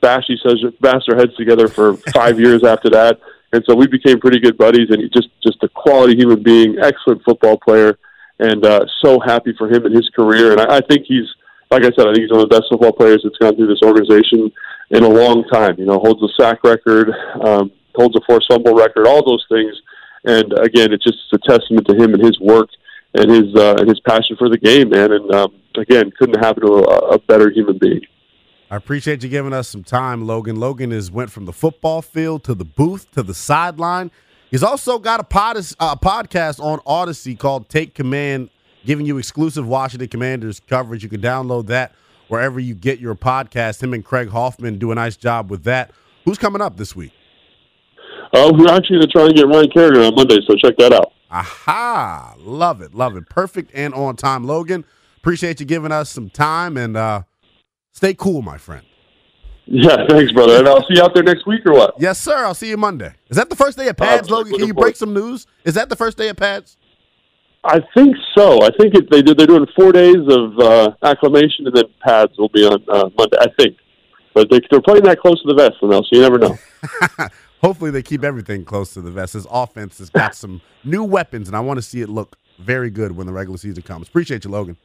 [0.00, 3.18] bash each other, bash our heads together for five years after that.
[3.52, 4.90] And so we became pretty good buddies.
[4.90, 7.98] And he just just a quality human being, excellent football player,
[8.38, 10.52] and uh, so happy for him in his career.
[10.52, 11.26] And I, I think he's
[11.70, 13.66] like I said, I think he's one of the best football players that's gone through
[13.66, 14.50] this organization
[14.90, 15.76] in a long time.
[15.78, 17.10] You know, holds a sack record,
[17.44, 19.74] um, holds a forced fumble record, all those things.
[20.24, 22.68] And again, it's just a testament to him and his work
[23.14, 25.12] and his uh, and his passion for the game, man.
[25.12, 28.02] And um, again, couldn't happen to a, a better human being.
[28.70, 30.56] I appreciate you giving us some time, Logan.
[30.56, 34.10] Logan has went from the football field to the booth to the sideline.
[34.50, 38.50] He's also got a, pod, uh, podcast on Audacy called Take Command,
[38.84, 41.02] giving you exclusive Washington Commanders coverage.
[41.02, 41.92] You can download that
[42.28, 43.82] wherever you get your podcast.
[43.82, 45.90] Him and Craig Hoffman do a nice job with that.
[46.24, 47.12] Who's coming up this week?
[48.32, 50.92] Uh, we're actually going to try and get Ryan Kerrigan on Monday, so check that
[50.92, 51.12] out.
[51.30, 52.34] Aha!
[52.38, 53.28] Love it, love it.
[53.28, 54.84] Perfect and on time, Logan.
[55.18, 57.22] Appreciate you giving us some time and uh,
[57.92, 58.84] stay cool, my friend.
[59.70, 60.60] Yeah, thanks, brother.
[60.60, 61.92] And I'll see you out there next week or what?
[61.98, 62.34] Yes, sir.
[62.38, 63.12] I'll see you Monday.
[63.28, 64.54] Is that the first day of pads, uh, Logan?
[64.56, 65.46] Can you break some news?
[65.62, 66.77] Is that the first day of pads?
[67.64, 68.62] I think so.
[68.62, 69.20] I think it, they.
[69.22, 73.36] They're doing four days of uh, acclimation, and then pads will be on uh, Monday.
[73.40, 73.76] I think,
[74.34, 76.58] but they, are playing that close to the vest, now, so you never know.
[77.60, 79.34] hopefully they keep everything close to the vest.
[79.34, 82.90] His offense has got some new weapons, and I want to see it look very
[82.90, 84.08] good when the regular season comes.
[84.08, 84.76] Appreciate you, Logan.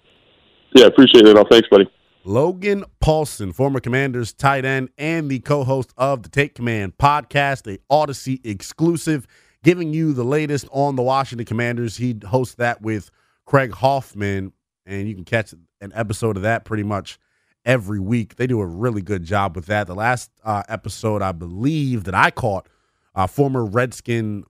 [0.73, 1.37] Yeah, appreciate it.
[1.37, 1.47] All.
[1.49, 1.89] Thanks, buddy.
[2.25, 7.79] Logan Paulsen, former Commanders tight end and the co-host of the Take Command podcast, a
[7.91, 9.27] Audacy exclusive,
[9.63, 11.97] giving you the latest on the Washington Commanders.
[11.97, 13.09] He hosts that with
[13.45, 14.53] Craig Hoffman,
[14.85, 17.17] and you can catch an episode of that pretty much
[17.65, 18.35] every week.
[18.35, 19.87] They do a really good job with that.
[19.87, 22.67] The last uh, episode, I believe, that I caught,
[23.15, 24.43] uh, former Redskin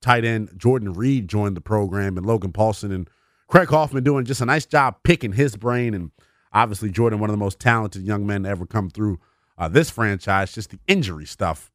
[0.00, 3.10] tight end Jordan Reed joined the program, and Logan Paulsen and
[3.48, 5.94] Craig Hoffman doing just a nice job picking his brain.
[5.94, 6.12] And
[6.52, 9.18] obviously, Jordan, one of the most talented young men to ever come through
[9.58, 10.52] uh, this franchise.
[10.52, 11.70] Just the injury stuff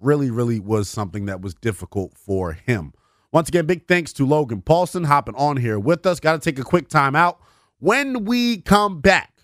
[0.00, 2.92] really, really was something that was difficult for him.
[3.32, 6.20] Once again, big thanks to Logan Paulsen hopping on here with us.
[6.20, 7.40] Got to take a quick time out.
[7.78, 9.38] When we come back,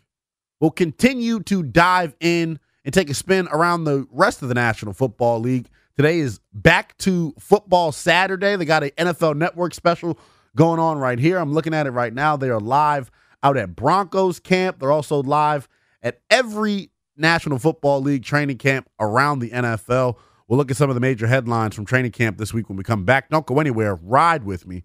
[0.65, 4.95] We'll continue to dive in and take a spin around the rest of the National
[4.95, 5.69] Football League.
[5.95, 8.57] Today is back to football Saturday.
[8.57, 10.19] They got an NFL Network special
[10.57, 11.37] going on right here.
[11.37, 12.39] I'm looking at it right now.
[12.39, 13.11] They are live
[13.43, 14.79] out at Broncos camp.
[14.79, 15.69] They're also live
[16.03, 20.17] at every National Football League training camp around the NFL.
[20.49, 22.85] We'll look at some of the major headlines from training camp this week when we
[22.85, 23.31] come back.
[23.31, 23.95] Don't go anywhere.
[23.95, 24.85] Ride with me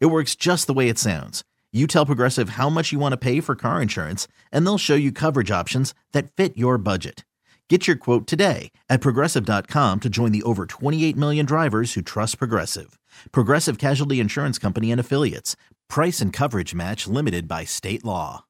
[0.00, 3.16] It works just the way it sounds you tell Progressive how much you want to
[3.16, 7.24] pay for car insurance, and they'll show you coverage options that fit your budget.
[7.68, 12.36] Get your quote today at progressive.com to join the over 28 million drivers who trust
[12.36, 12.98] Progressive.
[13.32, 15.56] Progressive Casualty Insurance Company and Affiliates.
[15.88, 18.44] Price and coverage match limited by state law.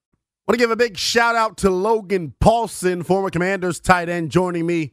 [0.49, 4.67] Want to give a big shout out to Logan Paulsen, former Commanders tight end, joining
[4.67, 4.91] me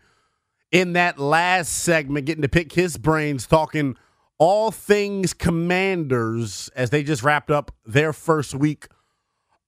[0.72, 3.98] in that last segment, getting to pick his brains, talking
[4.40, 8.88] all things Commanders as they just wrapped up their first week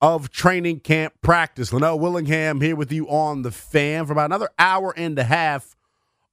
[0.02, 1.72] of training camp practice.
[1.72, 5.76] Linnell Willingham here with you on the fan for about another hour and a half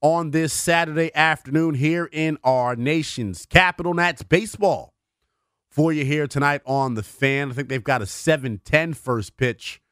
[0.01, 3.92] on this Saturday afternoon here in our nation's capital.
[3.92, 4.94] Nats baseball
[5.70, 7.51] for you here tonight on the fan.
[7.51, 9.83] I think they've got a 7 10 first pitch.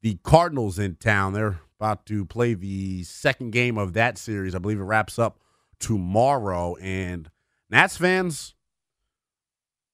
[0.00, 1.32] The Cardinals in town.
[1.32, 4.54] They're about to play the second game of that series.
[4.54, 5.40] I believe it wraps up
[5.80, 6.76] tomorrow.
[6.76, 7.28] And
[7.70, 8.54] Nats fans,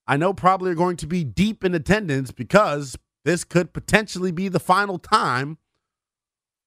[0.07, 4.49] I know probably are going to be deep in attendance because this could potentially be
[4.49, 5.59] the final time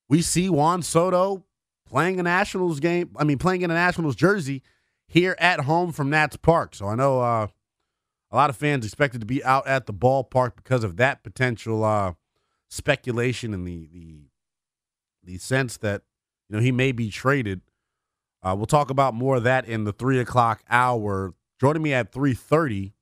[0.09, 1.43] we see Juan Soto
[1.85, 3.11] playing a Nationals game.
[3.17, 4.63] I mean, playing in a Nationals jersey
[5.07, 6.75] here at home from Nats Park.
[6.75, 7.47] So I know uh,
[8.31, 11.83] a lot of fans expected to be out at the ballpark because of that potential
[11.83, 12.13] uh,
[12.69, 14.21] speculation and the the
[15.23, 16.03] the sense that
[16.49, 17.61] you know he may be traded.
[18.43, 21.33] Uh, we'll talk about more of that in the three o'clock hour.
[21.59, 22.93] Joining me at three thirty,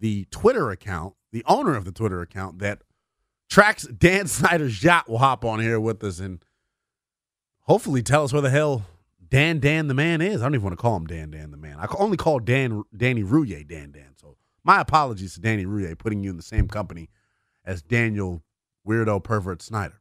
[0.00, 2.82] the Twitter account, the owner of the Twitter account that
[3.48, 6.44] tracks Dan Snyder's yacht, will hop on here with us and
[7.60, 8.84] hopefully tell us where the hell
[9.28, 10.42] Dan Dan the man is.
[10.42, 11.78] I don't even want to call him Dan Dan the man.
[11.78, 14.14] I only call Dan Danny Rouhier Dan Dan.
[14.16, 17.10] So my apologies to Danny Rouhier putting you in the same company
[17.64, 18.42] as Daniel
[18.86, 20.00] Weirdo Pervert Snyder.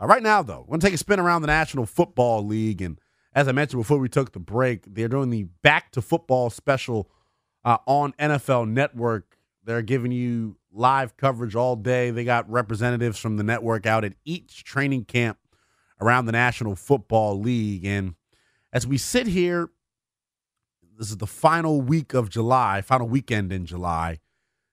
[0.00, 2.80] Uh, right now, though, we're going to take a spin around the National Football League.
[2.80, 2.98] And
[3.34, 7.10] as I mentioned before we took the break, they're doing the Back to Football special
[7.64, 9.38] uh, on NFL Network.
[9.64, 12.10] They're giving you live coverage all day.
[12.10, 15.38] They got representatives from the network out at each training camp
[16.00, 17.84] around the National Football League.
[17.84, 18.14] And
[18.72, 19.70] as we sit here,
[20.98, 24.20] this is the final week of July, final weekend in July.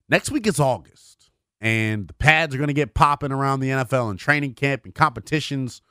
[0.10, 4.10] Next week is August and the pads are going to get popping around the NFL
[4.10, 5.82] and training camp and competitions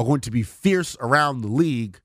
[0.00, 2.00] are going to be fierce around the league.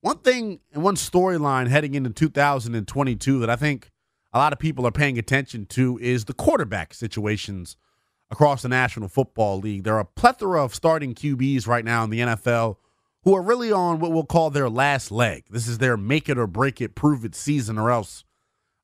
[0.00, 3.90] One thing and one storyline heading into 2022 that I think
[4.32, 7.76] a lot of people are paying attention to is the quarterback situations
[8.30, 9.84] across the National Football League.
[9.84, 12.76] There are a plethora of starting QBs right now in the NFL
[13.22, 15.44] who are really on what we'll call their last leg.
[15.48, 18.24] This is their make it or break it, prove it season, or else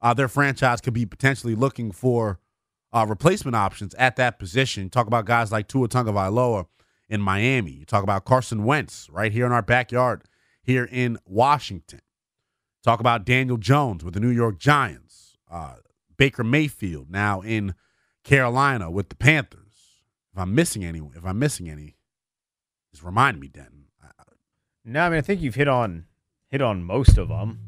[0.01, 2.39] uh, their franchise could be potentially looking for
[2.93, 4.89] uh, replacement options at that position.
[4.89, 6.67] talk about guys like Tua Tagovailoa
[7.09, 7.73] in Miami.
[7.73, 10.23] You talk about Carson Wentz right here in our backyard
[10.63, 12.01] here in Washington.
[12.83, 15.37] Talk about Daniel Jones with the New York Giants.
[15.51, 15.77] Uh,
[16.17, 17.75] Baker Mayfield now in
[18.23, 19.61] Carolina with the Panthers.
[20.33, 21.97] If I'm missing any, if I'm missing any,
[22.93, 23.85] just remind me, Denton.
[24.85, 26.05] No, I mean I think you've hit on
[26.51, 27.61] hit on most of them.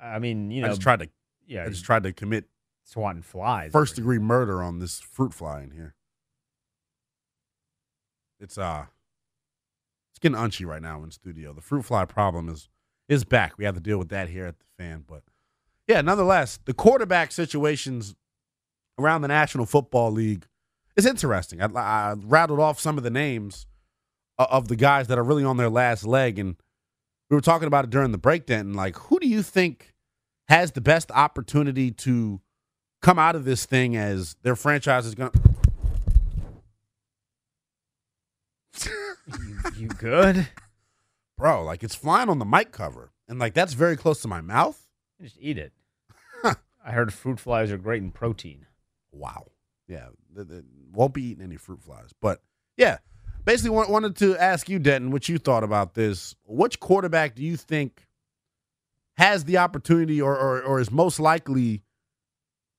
[0.00, 1.08] I mean, you know, I just tried to,
[1.46, 2.44] yeah, I just tried to commit
[2.84, 3.72] swatting flies.
[3.72, 5.94] First degree murder on this fruit fly in here.
[8.40, 8.86] It's uh
[10.12, 11.52] it's getting unchy right now in studio.
[11.52, 12.68] The fruit fly problem is
[13.08, 13.58] is back.
[13.58, 15.04] We have to deal with that here at the fan.
[15.06, 15.22] But
[15.86, 18.14] yeah, nonetheless, the quarterback situations
[18.98, 20.46] around the National Football League
[20.96, 21.60] is interesting.
[21.60, 23.66] I, I rattled off some of the names
[24.38, 26.56] of the guys that are really on their last leg, and
[27.28, 28.72] we were talking about it during the breakdown.
[28.72, 29.94] Like, who do you think
[30.50, 32.40] has the best opportunity to
[33.00, 35.40] come out of this thing as their franchise is going to.
[38.86, 40.48] You, you good?
[41.36, 43.12] Bro, like it's flying on the mic cover.
[43.28, 44.80] And like that's very close to my mouth.
[45.20, 45.72] Just eat it.
[46.44, 48.66] I heard fruit flies are great in protein.
[49.12, 49.50] Wow.
[49.86, 50.08] Yeah.
[50.34, 52.10] They won't be eating any fruit flies.
[52.20, 52.40] But
[52.76, 52.98] yeah,
[53.44, 56.34] basically wanted to ask you, Denton, what you thought about this.
[56.46, 58.06] Which quarterback do you think
[59.16, 61.82] has the opportunity or, or, or is most likely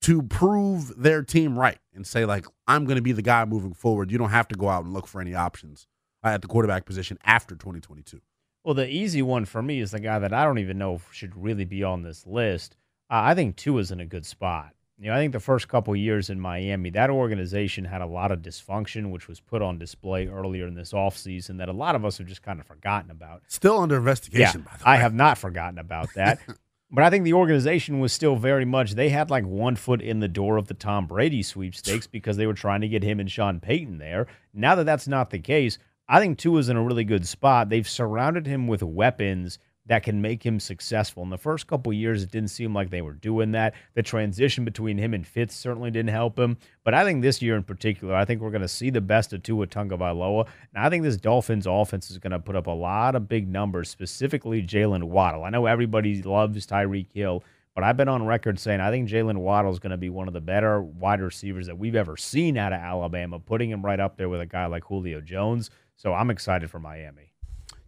[0.02, 3.74] to prove their team right and say like I'm going to be the guy moving
[3.74, 4.12] forward.
[4.12, 5.88] You don't have to go out and look for any options
[6.24, 8.20] uh, at the quarterback position after 2022.
[8.64, 11.36] Well, the easy one for me is the guy that I don't even know should
[11.36, 12.76] really be on this list.
[13.10, 14.74] Uh, I think Tua is in a good spot.
[15.00, 18.32] You know, I think the first couple years in Miami, that organization had a lot
[18.32, 22.06] of dysfunction, which was put on display earlier in this offseason that a lot of
[22.06, 23.42] us have just kind of forgotten about.
[23.48, 26.40] Still under investigation, yeah, I have not forgotten about that.
[26.92, 30.20] But I think the organization was still very much, they had like one foot in
[30.20, 33.32] the door of the Tom Brady sweepstakes because they were trying to get him and
[33.32, 34.28] Sean Payton there.
[34.54, 35.78] Now that that's not the case,
[36.10, 37.70] I think Tua's in a really good spot.
[37.70, 39.58] They've surrounded him with weapons
[39.92, 41.22] that can make him successful.
[41.22, 43.74] In the first couple years, it didn't seem like they were doing that.
[43.94, 46.56] The transition between him and Fitz certainly didn't help him.
[46.86, 49.34] But I think this year in particular, I think we're going to see the best
[49.34, 50.48] of Tua Tagovailoa.
[50.74, 53.50] And I think this Dolphins offense is going to put up a lot of big
[53.50, 55.44] numbers, specifically Jaylen Waddle.
[55.44, 57.44] I know everybody loves Tyreek Hill,
[57.76, 60.30] but I've been on record saying I think Jaylen Waddle is going to be one
[60.30, 64.00] of the better wide receivers that we've ever seen out of Alabama, putting him right
[64.00, 65.70] up there with a guy like Julio Jones.
[65.98, 67.31] So I'm excited for Miami.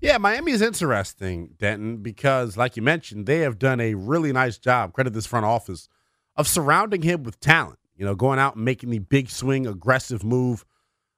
[0.03, 4.57] Yeah, Miami is interesting, Denton, because like you mentioned, they have done a really nice
[4.57, 5.87] job, credit this front office,
[6.35, 7.79] of surrounding him with talent.
[7.95, 10.65] You know, going out and making the big swing, aggressive move,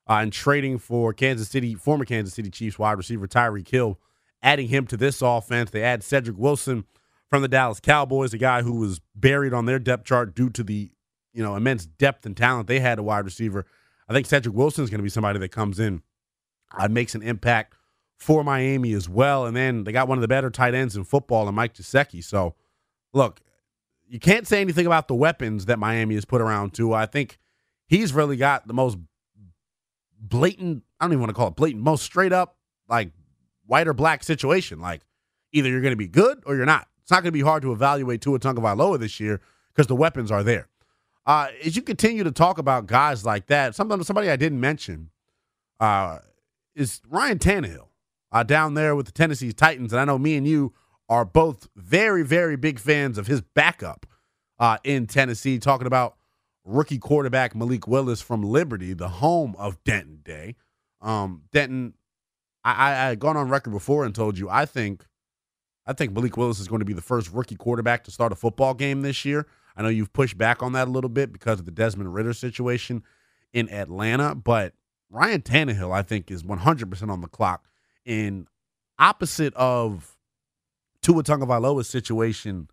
[0.07, 3.99] uh, and trading for Kansas City, former Kansas City Chiefs wide receiver Tyreek Hill,
[4.43, 5.71] adding him to this offense.
[5.71, 6.85] They add Cedric Wilson
[7.27, 10.63] from the Dallas Cowboys, a guy who was buried on their depth chart due to
[10.63, 10.91] the
[11.33, 13.65] you know immense depth and talent they had a wide receiver.
[14.07, 16.03] I think Cedric Wilson is going to be somebody that comes in
[16.77, 17.74] and makes an impact
[18.17, 19.45] for Miami as well.
[19.45, 22.23] And then they got one of the better tight ends in football in Mike Gesicki.
[22.23, 22.55] So,
[23.13, 23.41] look,
[24.07, 26.95] you can't say anything about the weapons that Miami has put around Tua.
[26.95, 27.39] I think
[27.87, 28.97] he's really got the most
[30.19, 33.11] blatant, I don't even want to call it blatant, most straight up, like
[33.65, 34.79] white or black situation.
[34.79, 35.01] Like
[35.51, 36.87] either you're going to be good or you're not.
[37.01, 39.41] It's not going to be hard to evaluate Tua Tagovailoa this year
[39.73, 40.69] because the weapons are there.
[41.27, 45.09] Uh, as you continue to talk about guys like that, something somebody I didn't mention
[45.79, 46.19] uh,
[46.75, 47.87] is Ryan Tannehill
[48.35, 49.93] uh, down there with the Tennessee Titans.
[49.93, 50.73] And I know me and you
[51.07, 54.05] are both very, very big fans of his backup
[54.59, 56.17] uh, in Tennessee, talking about
[56.65, 60.57] rookie quarterback Malik Willis from Liberty, the home of Denton Day.
[60.99, 61.93] Um, Denton,
[62.65, 65.05] I, I, I had gone on record before and told you I think
[65.87, 68.35] I think Malik Willis is going to be the first rookie quarterback to start a
[68.35, 69.47] football game this year.
[69.77, 72.33] I know you've pushed back on that a little bit because of the Desmond Ridder
[72.33, 73.03] situation
[73.53, 74.73] in Atlanta, but
[75.09, 77.65] Ryan Tannehill, I think, is 100% on the clock
[78.05, 78.47] in
[78.99, 80.15] opposite of
[81.01, 82.69] Tua Tagovailoa's situation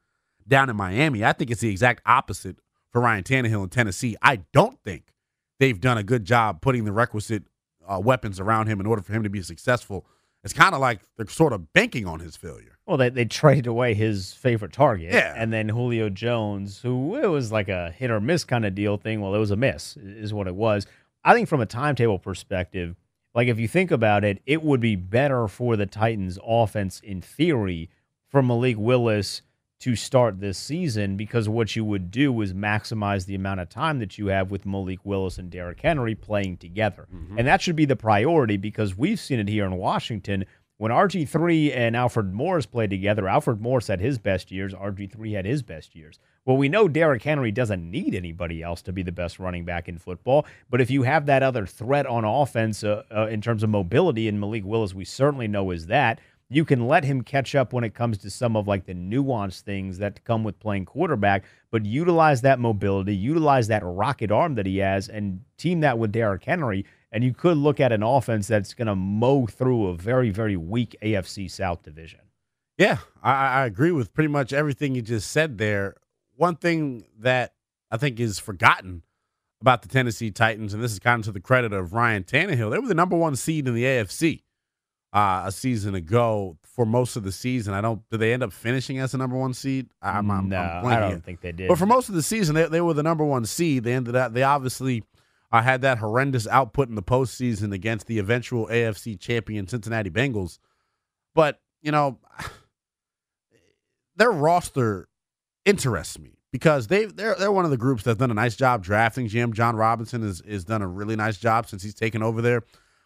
[0.46, 1.24] down in Miami.
[1.24, 2.56] I think it's the exact opposite
[2.90, 4.16] for Ryan Tannehill in Tennessee.
[4.22, 5.12] I don't think
[5.58, 7.44] they've done a good job putting the requisite
[7.86, 10.06] uh, weapons around him in order for him to be successful.
[10.44, 12.78] It's kind of like they're sort of banking on his failure.
[12.86, 15.12] Well, they, they traded away his favorite target.
[15.12, 15.32] Yeah.
[15.36, 18.96] And then Julio Jones, who it was like a hit or miss kind of deal
[18.96, 19.20] thing.
[19.20, 20.86] Well, it was a miss, is what it was.
[21.24, 22.96] I think from a timetable perspective,
[23.34, 27.20] like if you think about it, it would be better for the Titans offense in
[27.20, 27.90] theory
[28.28, 29.42] for Malik Willis
[29.80, 33.98] to start this season because what you would do is maximize the amount of time
[33.98, 37.08] that you have with Malik Willis and Derrick Henry playing together.
[37.12, 37.38] Mm-hmm.
[37.38, 40.44] And that should be the priority because we've seen it here in Washington.
[40.82, 45.44] When RG3 and Alfred Morris played together, Alfred Morris had his best years, RG3 had
[45.46, 46.18] his best years.
[46.44, 49.88] Well, we know Derrick Henry doesn't need anybody else to be the best running back
[49.88, 50.44] in football.
[50.68, 54.26] But if you have that other threat on offense uh, uh, in terms of mobility,
[54.26, 56.18] and Malik Willis, we certainly know is that,
[56.48, 59.60] you can let him catch up when it comes to some of like the nuanced
[59.60, 64.66] things that come with playing quarterback, but utilize that mobility, utilize that rocket arm that
[64.66, 66.84] he has, and team that with Derrick Henry.
[67.12, 70.56] And you could look at an offense that's going to mow through a very, very
[70.56, 72.20] weak AFC South division.
[72.78, 75.96] Yeah, I, I agree with pretty much everything you just said there
[76.36, 77.54] one thing that
[77.90, 79.02] I think is forgotten
[79.60, 82.70] about the Tennessee Titans, and this is kind of to the credit of Ryan Tannehill,
[82.70, 84.42] they were the number one seed in the AFC
[85.12, 87.74] uh, a season ago for most of the season.
[87.74, 88.02] I don't.
[88.10, 89.88] Did they end up finishing as the number one seed?
[90.00, 91.68] I'm, I'm, no, I'm I don't think they did.
[91.68, 93.84] But for most of the season, they, they were the number one seed.
[93.84, 94.32] They ended up.
[94.32, 95.04] They obviously
[95.52, 100.58] uh, had that horrendous output in the postseason against the eventual AFC champion Cincinnati Bengals.
[101.34, 102.18] But you know,
[104.16, 105.08] their roster
[105.64, 108.82] interests me because they they're they're one of the groups that's done a nice job
[108.82, 109.28] drafting.
[109.28, 112.62] GM Jon Robinson has has done a really nice job since he's taken over there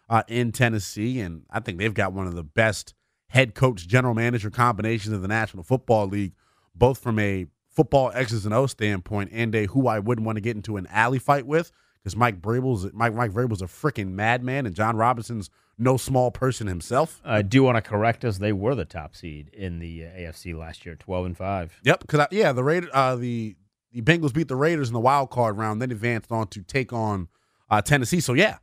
[0.09, 2.93] uh, in Tennessee, and I think they've got one of the best
[3.29, 6.33] head coach general manager combinations of the National Football League,
[6.73, 10.41] both from a football X's and O standpoint and a who I wouldn't want to
[10.41, 11.71] get into an alley fight with
[12.07, 16.65] because Mike Vrabel's Mike Mike Vrabel's a freaking madman, and Jon Robinson's no small person
[16.65, 17.21] himself.
[17.25, 20.57] I do want to correct us; they were the top seed in the uh, AFC
[20.57, 21.77] last year, twelve and five.
[21.83, 23.57] Yep, because yeah, the Raiders, uh, the
[23.91, 26.93] the Bengals beat the Raiders in the wild card round, then advanced on to take
[26.93, 27.27] on
[27.69, 28.21] uh, Tennessee.
[28.21, 28.59] So yeah,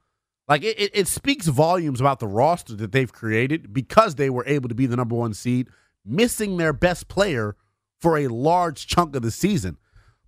[0.49, 4.45] like it, it, it speaks volumes about the roster that they've created because they were
[4.47, 5.69] able to be the number one seed,
[6.03, 7.57] missing their best player
[8.01, 9.77] for a large chunk of the season.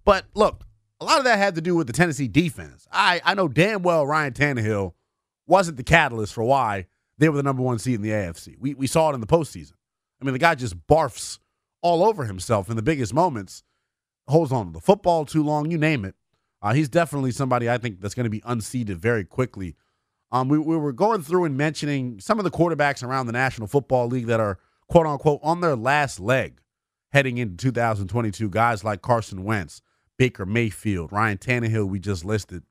[0.05, 0.65] But look,
[1.00, 2.87] a lot of that had to do with the Tennessee defense.
[2.90, 4.92] I I know damn well Ryan Tannehill
[5.46, 6.87] wasn't the catalyst for why
[7.18, 8.56] they were the number one seed in the AFC.
[8.59, 9.72] We, we saw it in the postseason.
[10.20, 11.38] I mean, the guy just barfs
[11.82, 13.62] all over himself in the biggest moments,
[14.28, 16.14] holds on to the football too long, you name it.
[16.62, 19.77] Uh, he's definitely somebody I think that's going to be unseated very quickly.
[20.33, 23.68] Um, we, we were going through and mentioning some of the quarterbacks around the National
[23.68, 24.58] Football League that are
[24.88, 26.60] quote unquote on their last leg
[27.12, 28.50] heading into 2022.
[28.50, 29.81] Guys like Carson Wentz,
[30.19, 32.62] Baker Mayfield, Ryan Tannehill, we just listed,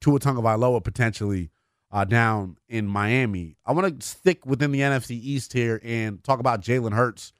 [0.00, 1.50] Tua Tagovailoa potentially
[1.92, 3.56] uh, down in Miami.
[3.66, 7.32] I want to stick within the NFC East here and talk about Jalen Hurts.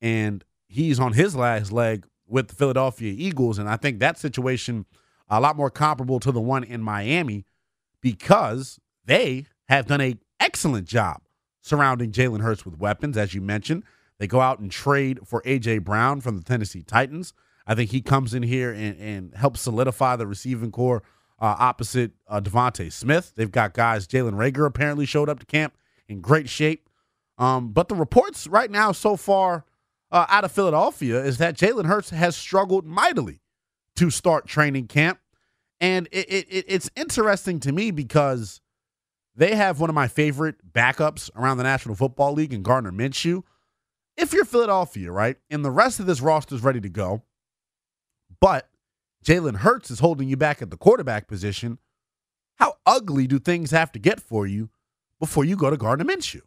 [0.00, 3.58] And he's on his last leg with the Philadelphia Eagles.
[3.58, 4.84] And I think that situation
[5.28, 7.46] a lot more comparable to the one in Miami
[8.00, 11.22] because they have done a excellent job
[11.62, 13.82] surrounding Jalen Hurts with weapons, as you mentioned.
[14.18, 15.78] They go out and trade for A.J.
[15.78, 17.32] Brown from the Tennessee Titans.
[17.66, 21.02] I think he comes in here and, and helps solidify the receiving corps
[21.38, 23.32] uh, opposite uh, DeVonta Smith.
[23.36, 24.06] They've got guys.
[24.06, 25.76] Jalen Reagor apparently showed up to camp
[26.08, 26.88] in great shape.
[27.38, 29.64] Um, but the reports right now, so far
[30.10, 33.40] uh, out of Philadelphia, is that Jalen Hurts has struggled mightily
[33.96, 35.18] to start training camp.
[35.80, 38.62] And it, it, it's interesting to me because
[39.34, 43.42] they have one of my favorite backups around the National Football League in Gardner Minshew.
[44.16, 47.22] If you're Philadelphia, right, and the rest of this roster is ready to go,
[48.40, 48.68] but
[49.24, 51.78] Jalen Hurts is holding you back at the quarterback position,
[52.56, 54.70] how ugly do things have to get for you
[55.18, 56.42] before you go to Gardner Minshew?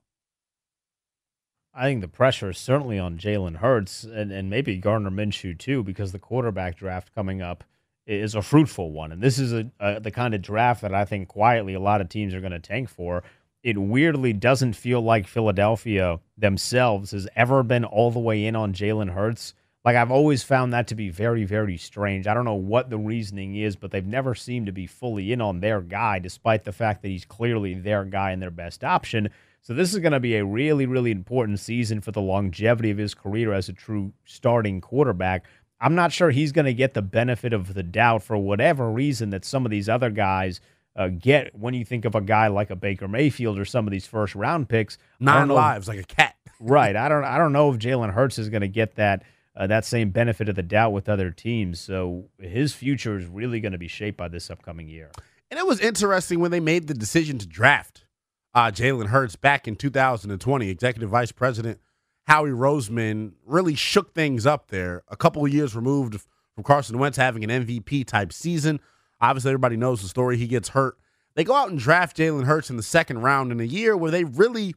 [1.73, 5.83] I think the pressure is certainly on Jalen Hurts and, and maybe Gardner Minshew too,
[5.83, 7.63] because the quarterback draft coming up
[8.07, 9.11] is a fruitful one.
[9.11, 12.01] And this is a, a, the kind of draft that I think quietly a lot
[12.01, 13.23] of teams are going to tank for.
[13.61, 18.73] It weirdly doesn't feel like Philadelphia themselves has ever been all the way in on
[18.73, 19.53] Jalen Hurts.
[19.85, 22.27] Like I've always found that to be very, very strange.
[22.27, 25.39] I don't know what the reasoning is, but they've never seemed to be fully in
[25.41, 29.29] on their guy, despite the fact that he's clearly their guy and their best option.
[29.61, 32.97] So this is going to be a really, really important season for the longevity of
[32.97, 35.45] his career as a true starting quarterback.
[35.81, 39.29] I'm not sure he's going to get the benefit of the doubt for whatever reason
[39.29, 40.59] that some of these other guys
[40.95, 43.91] uh, get when you think of a guy like a Baker Mayfield or some of
[43.91, 44.97] these first round picks.
[45.19, 46.35] Nine lives like a cat.
[46.59, 46.95] right.
[46.95, 47.23] I don't.
[47.23, 49.23] I don't know if Jalen Hurts is going to get that
[49.55, 51.79] uh, that same benefit of the doubt with other teams.
[51.79, 55.11] So his future is really going to be shaped by this upcoming year.
[55.51, 58.05] And it was interesting when they made the decision to draft
[58.53, 60.69] uh, Jalen Hurts back in 2020.
[60.69, 61.79] Executive Vice President
[62.27, 65.03] Howie Roseman really shook things up there.
[65.07, 66.19] A couple of years removed
[66.53, 68.79] from Carson Wentz having an MVP type season.
[69.21, 70.37] Obviously, everybody knows the story.
[70.37, 70.97] He gets hurt.
[71.35, 74.11] They go out and draft Jalen Hurts in the second round in a year where
[74.11, 74.75] they really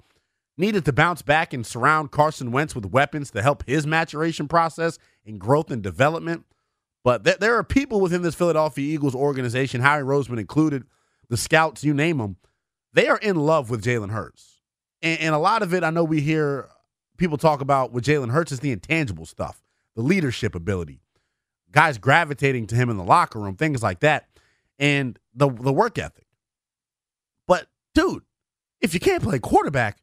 [0.57, 4.98] needed to bounce back and surround Carson Wentz with weapons to help his maturation process
[5.26, 6.44] and growth and development.
[7.05, 10.84] But th- there are people within this Philadelphia Eagles organization, Howie Roseman included,
[11.28, 12.36] the scouts, you name them,
[12.92, 14.61] they are in love with Jalen Hurts.
[15.00, 16.68] And, and, a lot of it, I know we hear
[17.16, 19.62] people talk about with Jalen Hurts is the intangible stuff,
[19.96, 21.00] the leadership ability,
[21.70, 24.28] guys gravitating to him in the locker room, things like that,
[24.78, 26.26] and the the work ethic.
[27.48, 28.22] But dude,
[28.80, 30.01] if you can't play quarterback,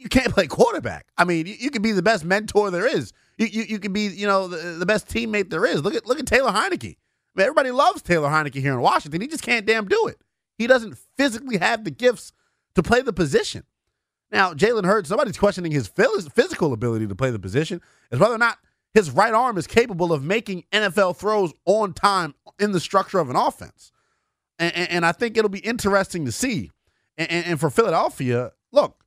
[0.00, 1.06] you can't play quarterback.
[1.18, 3.12] I mean, you, you can be the best mentor there is.
[3.36, 5.82] You, you, you can be, you know, the, the best teammate there is.
[5.82, 6.96] Look at look at Taylor Heinicke.
[6.96, 9.20] I mean, everybody loves Taylor Heinicke here in Washington.
[9.20, 10.16] He just can't damn do it.
[10.58, 12.32] He doesn't physically have the gifts
[12.74, 13.64] to play the position.
[14.32, 17.80] Now, Jalen Hurts, nobody's questioning his physical ability to play the position,
[18.10, 18.58] is whether or not
[18.94, 23.30] his right arm is capable of making NFL throws on time in the structure of
[23.30, 23.92] an offense.
[24.58, 26.70] And, and, and I think it'll be interesting to see.
[27.16, 28.99] And, and, for Philadelphia, look,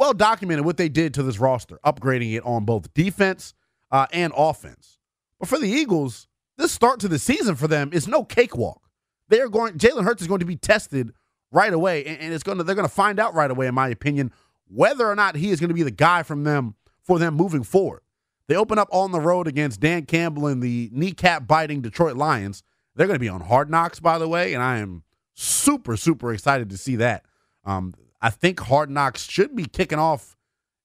[0.00, 3.52] well documented what they did to this roster, upgrading it on both defense
[3.92, 4.98] uh, and offense.
[5.38, 6.26] But for the Eagles,
[6.56, 8.88] this start to the season for them is no cakewalk.
[9.28, 9.74] They are going.
[9.74, 11.12] Jalen Hurts is going to be tested
[11.52, 13.74] right away, and, and it's going to they're going to find out right away, in
[13.74, 14.32] my opinion,
[14.68, 17.62] whether or not he is going to be the guy from them for them moving
[17.62, 18.00] forward.
[18.48, 22.62] They open up on the road against Dan Campbell and the kneecap biting Detroit Lions.
[22.96, 25.02] They're going to be on Hard Knocks, by the way, and I am
[25.34, 27.26] super super excited to see that.
[27.64, 30.36] Um, I think Hard Knocks should be kicking off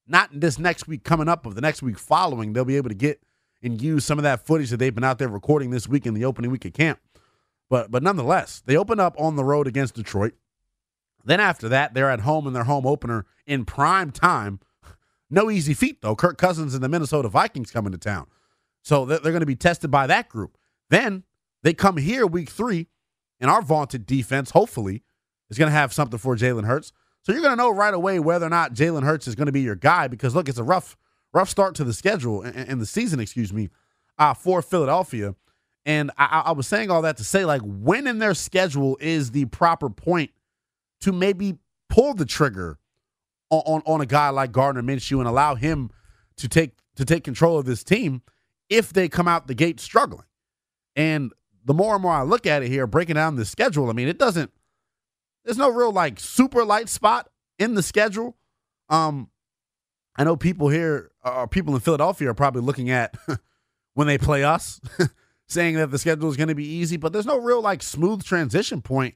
[0.08, 2.54] not this next week coming up, but the next week following.
[2.54, 3.22] They'll be able to get
[3.64, 6.14] and use some of that footage that they've been out there recording this week in
[6.14, 7.00] the opening week of camp.
[7.70, 10.34] But but nonetheless, they open up on the road against Detroit.
[11.24, 14.60] Then after that, they're at home in their home opener in prime time.
[15.30, 16.16] No easy feat though.
[16.16, 18.28] Kirk Cousins and the Minnesota Vikings coming to town,
[18.84, 20.58] so they're, going to be tested by that group.
[20.92, 21.24] Then
[21.64, 22.88] they come here week three,
[23.40, 25.02] and our vaunted defense hopefully
[25.50, 26.94] is going to have something for Jalen Hurts.
[27.26, 29.52] So you're going to know right away whether or not Jalen Hurts is going to
[29.52, 30.96] be your guy because look, it's a rough
[31.34, 33.70] rough start to the schedule and the season, excuse me,
[34.18, 35.36] uh, for Philadelphia.
[35.86, 39.32] And I, I was saying all that to say, like, when in their schedule is
[39.32, 40.32] the proper point
[41.02, 41.58] to maybe
[41.90, 42.80] pull the trigger
[43.50, 45.90] on, on, on a guy like Gardner Minshew and allow him
[46.38, 48.22] to take to take control of this team
[48.70, 50.26] if they come out the gate struggling.
[50.96, 51.34] And
[51.66, 54.08] the more and more I look at it here, breaking down the schedule, I mean,
[54.08, 54.52] it doesn't.
[55.46, 58.36] There's no real like super light spot in the schedule.
[58.90, 59.30] Um,
[60.18, 63.16] I know people here, uh, people in Philadelphia, are probably looking at
[63.94, 64.82] when they play us
[65.48, 68.24] saying that the schedule is going to be easy, but there's no real like smooth
[68.24, 69.16] transition point.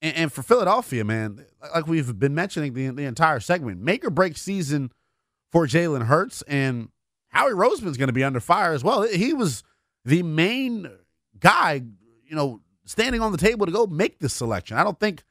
[0.00, 1.44] And, and for Philadelphia, man,
[1.74, 4.92] like we've been mentioning the, the entire segment, make or break season
[5.50, 6.88] for Jalen Hurts and
[7.28, 9.02] Howie Roseman's going to be under fire as well.
[9.02, 9.62] He was
[10.04, 10.90] the main
[11.38, 11.82] guy,
[12.24, 14.76] you know, standing on the table to go make this selection.
[14.76, 15.22] I don't think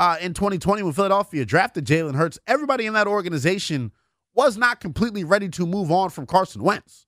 [0.00, 3.92] uh, in 2020 when Philadelphia drafted Jalen Hurts, everybody in that organization
[4.34, 7.06] was not completely ready to move on from Carson Wentz.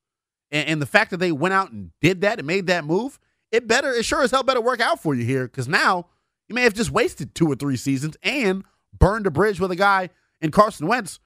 [0.50, 3.18] And, and the fact that they went out and did that and made that move,
[3.50, 6.08] it better, it sure as hell better work out for you here because now
[6.48, 8.62] you may have just wasted two or three seasons and
[8.92, 10.10] burned a bridge with a guy
[10.42, 11.18] in Carson Wentz,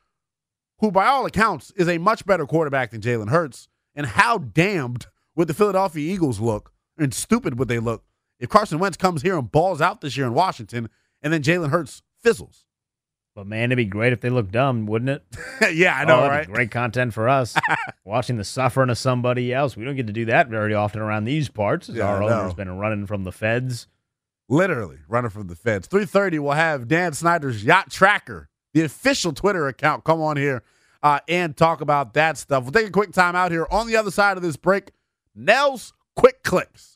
[0.79, 3.67] who by all accounts is a much better quarterback than Jalen Hurts.
[3.93, 8.05] And how damned would the Philadelphia Eagles look and stupid would they look
[8.39, 10.89] if Carson Wentz comes here and balls out this year in Washington
[11.27, 12.65] and then Jalen Hurts fizzles.
[13.35, 15.25] But man, it'd be great if they looked dumb, wouldn't it?
[15.75, 16.47] yeah, I know, oh, right?
[16.47, 17.57] Great content for us.
[18.05, 19.77] Watching the suffering of somebody else.
[19.77, 21.89] We don't get to do that very often around these parts.
[21.89, 23.89] Yeah, our owner's been running from the feds.
[24.49, 25.89] Literally running from the feds.
[25.89, 30.63] 3.30, we'll have Dan Snyder's Yacht Tracker, the official Twitter account, come on here
[31.03, 32.63] uh, and talk about that stuff.
[32.63, 33.67] We'll take a quick time out here.
[33.73, 34.93] On the other side of this break,
[35.35, 36.96] Nell's Quick Clicks.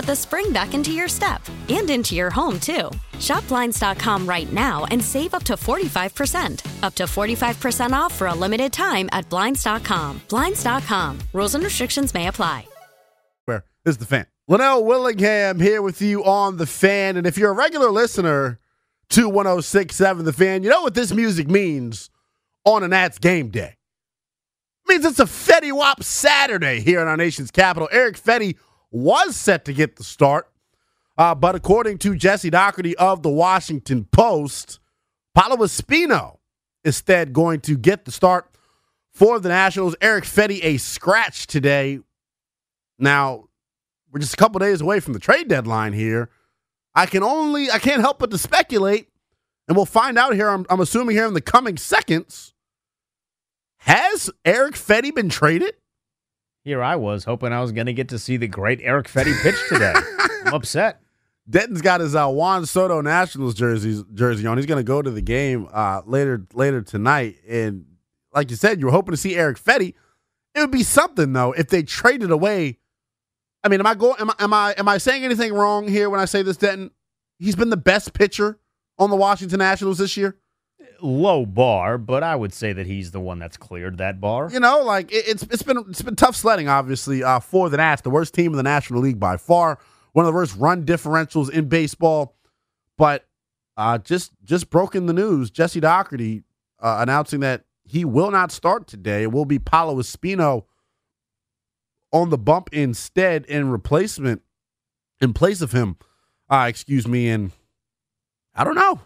[0.05, 2.89] the spring back into your step and into your home, too.
[3.19, 6.83] Shop Blinds.com right now and save up to 45%.
[6.83, 10.21] Up to 45% off for a limited time at Blinds.com.
[10.29, 11.19] Blinds.com.
[11.33, 12.65] Rules and restrictions may apply.
[13.45, 14.27] Where is the fan?
[14.47, 17.15] Linnell Willingham here with you on the fan.
[17.15, 18.59] And if you're a regular listener
[19.11, 22.09] to 1067 The Fan, you know what this music means
[22.65, 23.75] on a Nats game day.
[24.85, 27.87] It means it's a Fetty Wap Saturday here in our nation's capital.
[27.91, 28.57] Erick Fedde
[28.91, 30.51] was set to get the start,
[31.17, 34.79] uh, but according to Jesse Dougherty of the Washington Post,
[35.33, 36.37] Paolo Espino
[36.83, 38.47] instead going to get the start
[39.11, 39.95] for the Nationals.
[40.01, 41.99] Erick Fedde a scratch today.
[42.99, 43.45] Now,
[44.11, 46.29] we're just a couple days away from the trade deadline here.
[46.93, 49.07] I can only I can't help but to speculate,
[49.67, 50.49] and we'll find out here.
[50.49, 52.53] I'm, I'm assuming here in the coming seconds.
[53.77, 55.75] Has Erick Fedde been traded?
[56.63, 59.41] Here I was hoping I was going to get to see the great Erick Fedde
[59.41, 59.93] pitch today.
[60.45, 61.01] I'm upset.
[61.49, 64.57] Denton's got his uh, Juan Soto Nationals jersey jersey on.
[64.57, 67.85] He's going to go to the game uh, later later tonight, and
[68.33, 69.93] like you said, you were hoping to see Erick Fedde.
[70.53, 72.77] It would be something though if they traded away.
[73.63, 74.15] I mean, am I going?
[74.19, 76.91] Am I am I am I saying anything wrong here when I say this, Denton?
[77.39, 78.59] He's been the best pitcher
[78.99, 80.37] on the Washington Nationals this year.
[81.01, 84.49] Low bar, but I would say that he's the one that's cleared that bar.
[84.51, 87.77] You know, like it, it's it's been it's been tough sledding, obviously, uh, for the
[87.77, 89.79] Nats, the worst team in the National League by far,
[90.13, 92.35] one of the worst run differentials in baseball.
[92.97, 93.25] But
[93.77, 96.43] uh, just just broken the news, Jesse Dougherty
[96.79, 99.23] uh, announcing that he will not start today.
[99.23, 100.65] It will be Paolo Espino
[102.11, 104.41] on the bump instead in replacement
[105.19, 105.97] in place of him.
[106.49, 107.51] Uh, excuse me, and
[108.53, 108.99] I don't know.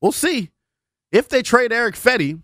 [0.00, 0.50] We'll see
[1.12, 2.40] if they trade Erick Fedde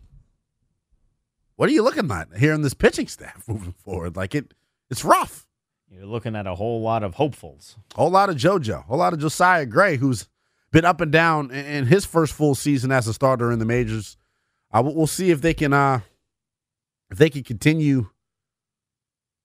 [1.56, 4.16] what are you looking at here in this pitching staff moving forward?
[4.16, 4.54] Like it,
[4.90, 5.46] it's rough.
[5.90, 7.76] You're looking at a whole lot of hopefuls.
[7.94, 10.28] A whole lot of JoJo, a whole lot of Josiah Gray, who's
[10.72, 14.16] been up and down in his first full season as a starter in the majors.
[14.72, 16.00] Uh, we'll see if they can, uh,
[17.10, 18.08] if they can continue,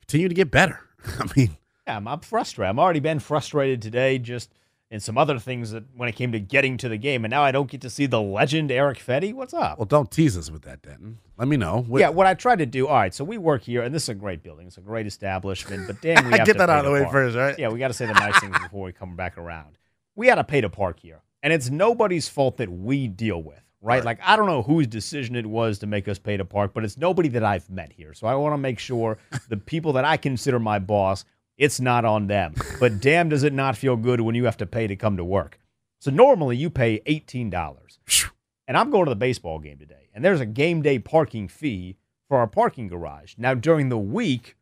[0.02, 0.80] continue to get better.
[1.20, 1.58] I mean,
[1.88, 2.70] yeah, I'm, I'm frustrated.
[2.70, 4.18] I'm already been frustrated today.
[4.18, 4.52] Just
[4.92, 7.24] and some other things that when it came to getting to the game.
[7.24, 9.34] And now I don't get to see the legend Erick Fedde.
[9.34, 9.80] What's up?
[9.80, 11.18] Well, don't tease us with that, Denton.
[11.38, 11.86] Let me know.
[11.90, 12.88] yeah, what I tried to do.
[12.88, 14.68] All right, so we work here, and this is a great building.
[14.68, 15.88] It's a great establishment.
[15.88, 17.14] But damn, we have Get that out of the way park.
[17.14, 17.58] first, right?
[17.58, 19.78] Yeah, we got to say the nice things before we come back around.
[20.16, 23.58] We got to pay to park here, and it's nobody's fault that we deal with.
[23.84, 24.06] Right?
[24.06, 26.84] Like I don't know whose decision it was to make us pay to park, but
[26.84, 28.14] it's nobody that I've met here.
[28.14, 29.18] So I want to make sure
[29.50, 31.26] the people that I consider my boss,
[31.62, 32.56] it's not on them.
[32.80, 35.24] But damn, does it not feel good when you have to pay to come to
[35.24, 35.60] work?
[36.00, 38.00] So normally you pay eighteen dollars,
[38.68, 41.98] and I'm going to the baseball game today, and there's a game day parking fee
[42.28, 43.36] for our parking garage.
[43.38, 44.56] Now during the week,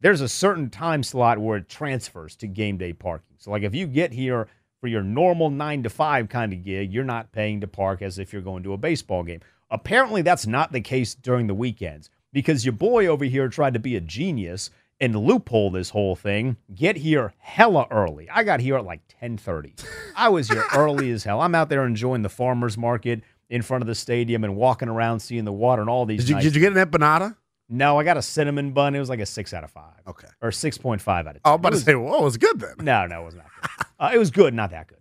[0.00, 3.36] there's a certain time slot where it transfers to game day parking.
[3.38, 4.48] So like if you get here
[4.80, 8.18] for your normal 9 to 5 kind of gig, you're not paying to park as
[8.18, 9.40] if you're going to a baseball game.
[9.70, 13.78] Apparently that's not the case during the weekends because your boy over here tried to
[13.78, 14.70] be a genius
[15.02, 16.56] and loophole this whole thing.
[16.74, 18.30] Get here hella early.
[18.30, 19.84] I got here at like 10:30.
[20.16, 21.40] I was here early as hell.
[21.42, 25.20] I'm out there enjoying the farmers market in front of the stadium and walking around
[25.20, 27.36] seeing the water and all these Did you, nice did you get an empanada?
[27.68, 28.94] no, I got a cinnamon bun.
[28.94, 30.00] It was like a six out of five.
[30.06, 30.28] Okay.
[30.42, 31.40] Or 6.5 out of 10.
[31.44, 32.74] I was about to was- say, whoa, it was good then.
[32.80, 33.86] No, no, it was not good.
[33.98, 34.98] uh, it was good, not that good.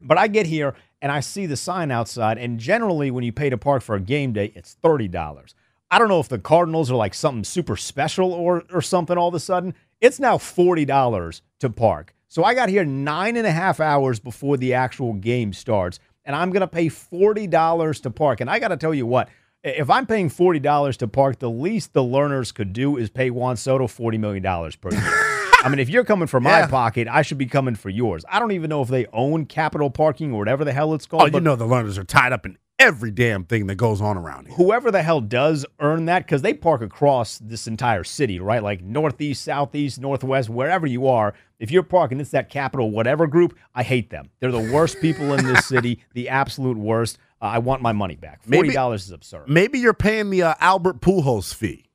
[0.00, 3.50] But I get here and I see the sign outside, and generally when you pay
[3.50, 5.54] to park for a game day, it's $30.
[5.92, 9.28] I don't know if the Cardinals are like something super special or, or something all
[9.28, 9.74] of a sudden.
[10.00, 12.14] It's now $40 to park.
[12.28, 16.34] So I got here nine and a half hours before the actual game starts, and
[16.34, 18.40] I'm going to pay $40 to park.
[18.40, 19.28] And I got to tell you what,
[19.62, 23.58] if I'm paying $40 to park, the least the Lerners could do is pay Juan
[23.58, 24.42] Soto $40 million
[24.80, 25.02] per year.
[25.62, 26.66] I mean, if you're coming for my Yeah.
[26.68, 28.24] pocket, I should be coming for yours.
[28.30, 31.18] I don't even know if they own capital parking or whatever the hell it's oh,
[31.18, 31.34] called.
[31.34, 34.16] Oh, you know the Lerners are tied up in every damn thing that goes on
[34.18, 34.56] around here.
[34.56, 38.62] whoever the hell does earn that, because they park across this entire city, right?
[38.62, 41.34] Like northeast, southeast, northwest, wherever you are.
[41.58, 43.56] If you're parking, it's that capital whatever group.
[43.74, 44.30] I hate them.
[44.40, 47.18] They're the worst people in this city, the absolute worst.
[47.40, 48.42] Uh, I want my money back.
[48.42, 49.48] Forty dollars is absurd.
[49.48, 51.86] Maybe you're paying the uh, Albert Pujols fee.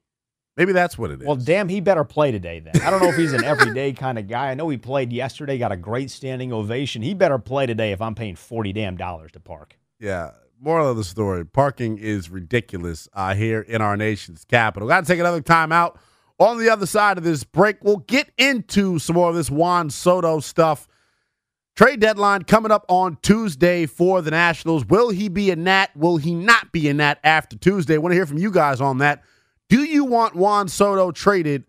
[0.55, 1.27] Maybe that's what it is.
[1.27, 2.81] Well, damn, he better play today then.
[2.81, 4.49] I don't know if he's an everyday kind of guy.
[4.49, 7.03] I know he played yesterday, got a great standing ovation.
[7.03, 9.77] He better play today if I'm paying 40 damn dollars to park.
[9.99, 10.31] Yeah.
[10.59, 14.87] Moral of the story: parking is ridiculous uh, here in our nation's capital.
[14.87, 15.99] Got to take another time out.
[16.39, 19.89] On the other side of this break, we'll get into some more of this Juan
[19.89, 20.87] Soto stuff.
[21.75, 24.83] Trade deadline coming up on Tuesday for the Nationals.
[24.85, 25.95] Will he be a Nat?
[25.95, 27.99] Will he not be a Nat after Tuesday?
[27.99, 29.23] want to hear from you guys on that.
[29.69, 31.65] Do you want Juan Soto traded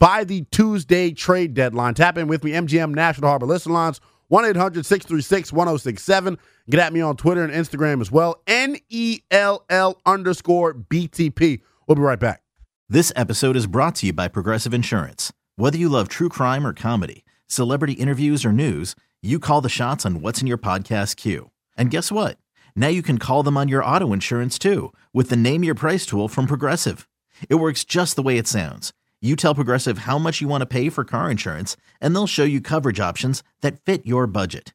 [0.00, 1.94] by the Tuesday trade deadline?
[1.94, 6.38] Tap in with me, MGM National Harbor Listen Lines, 1 800 636 1067.
[6.70, 8.40] Get at me on Twitter and Instagram as well.
[8.46, 11.60] N E L L underscore BTP.
[11.86, 12.42] We'll be right back.
[12.88, 15.32] This episode is brought to you by Progressive Insurance.
[15.56, 20.04] Whether you love true crime or comedy, celebrity interviews or news, you call the shots
[20.04, 21.50] on what's in your podcast queue.
[21.76, 22.38] And guess what?
[22.76, 26.06] Now you can call them on your auto insurance too with the Name Your Price
[26.06, 27.08] tool from Progressive.
[27.48, 28.92] It works just the way it sounds.
[29.20, 32.44] You tell Progressive how much you want to pay for car insurance, and they'll show
[32.44, 34.74] you coverage options that fit your budget.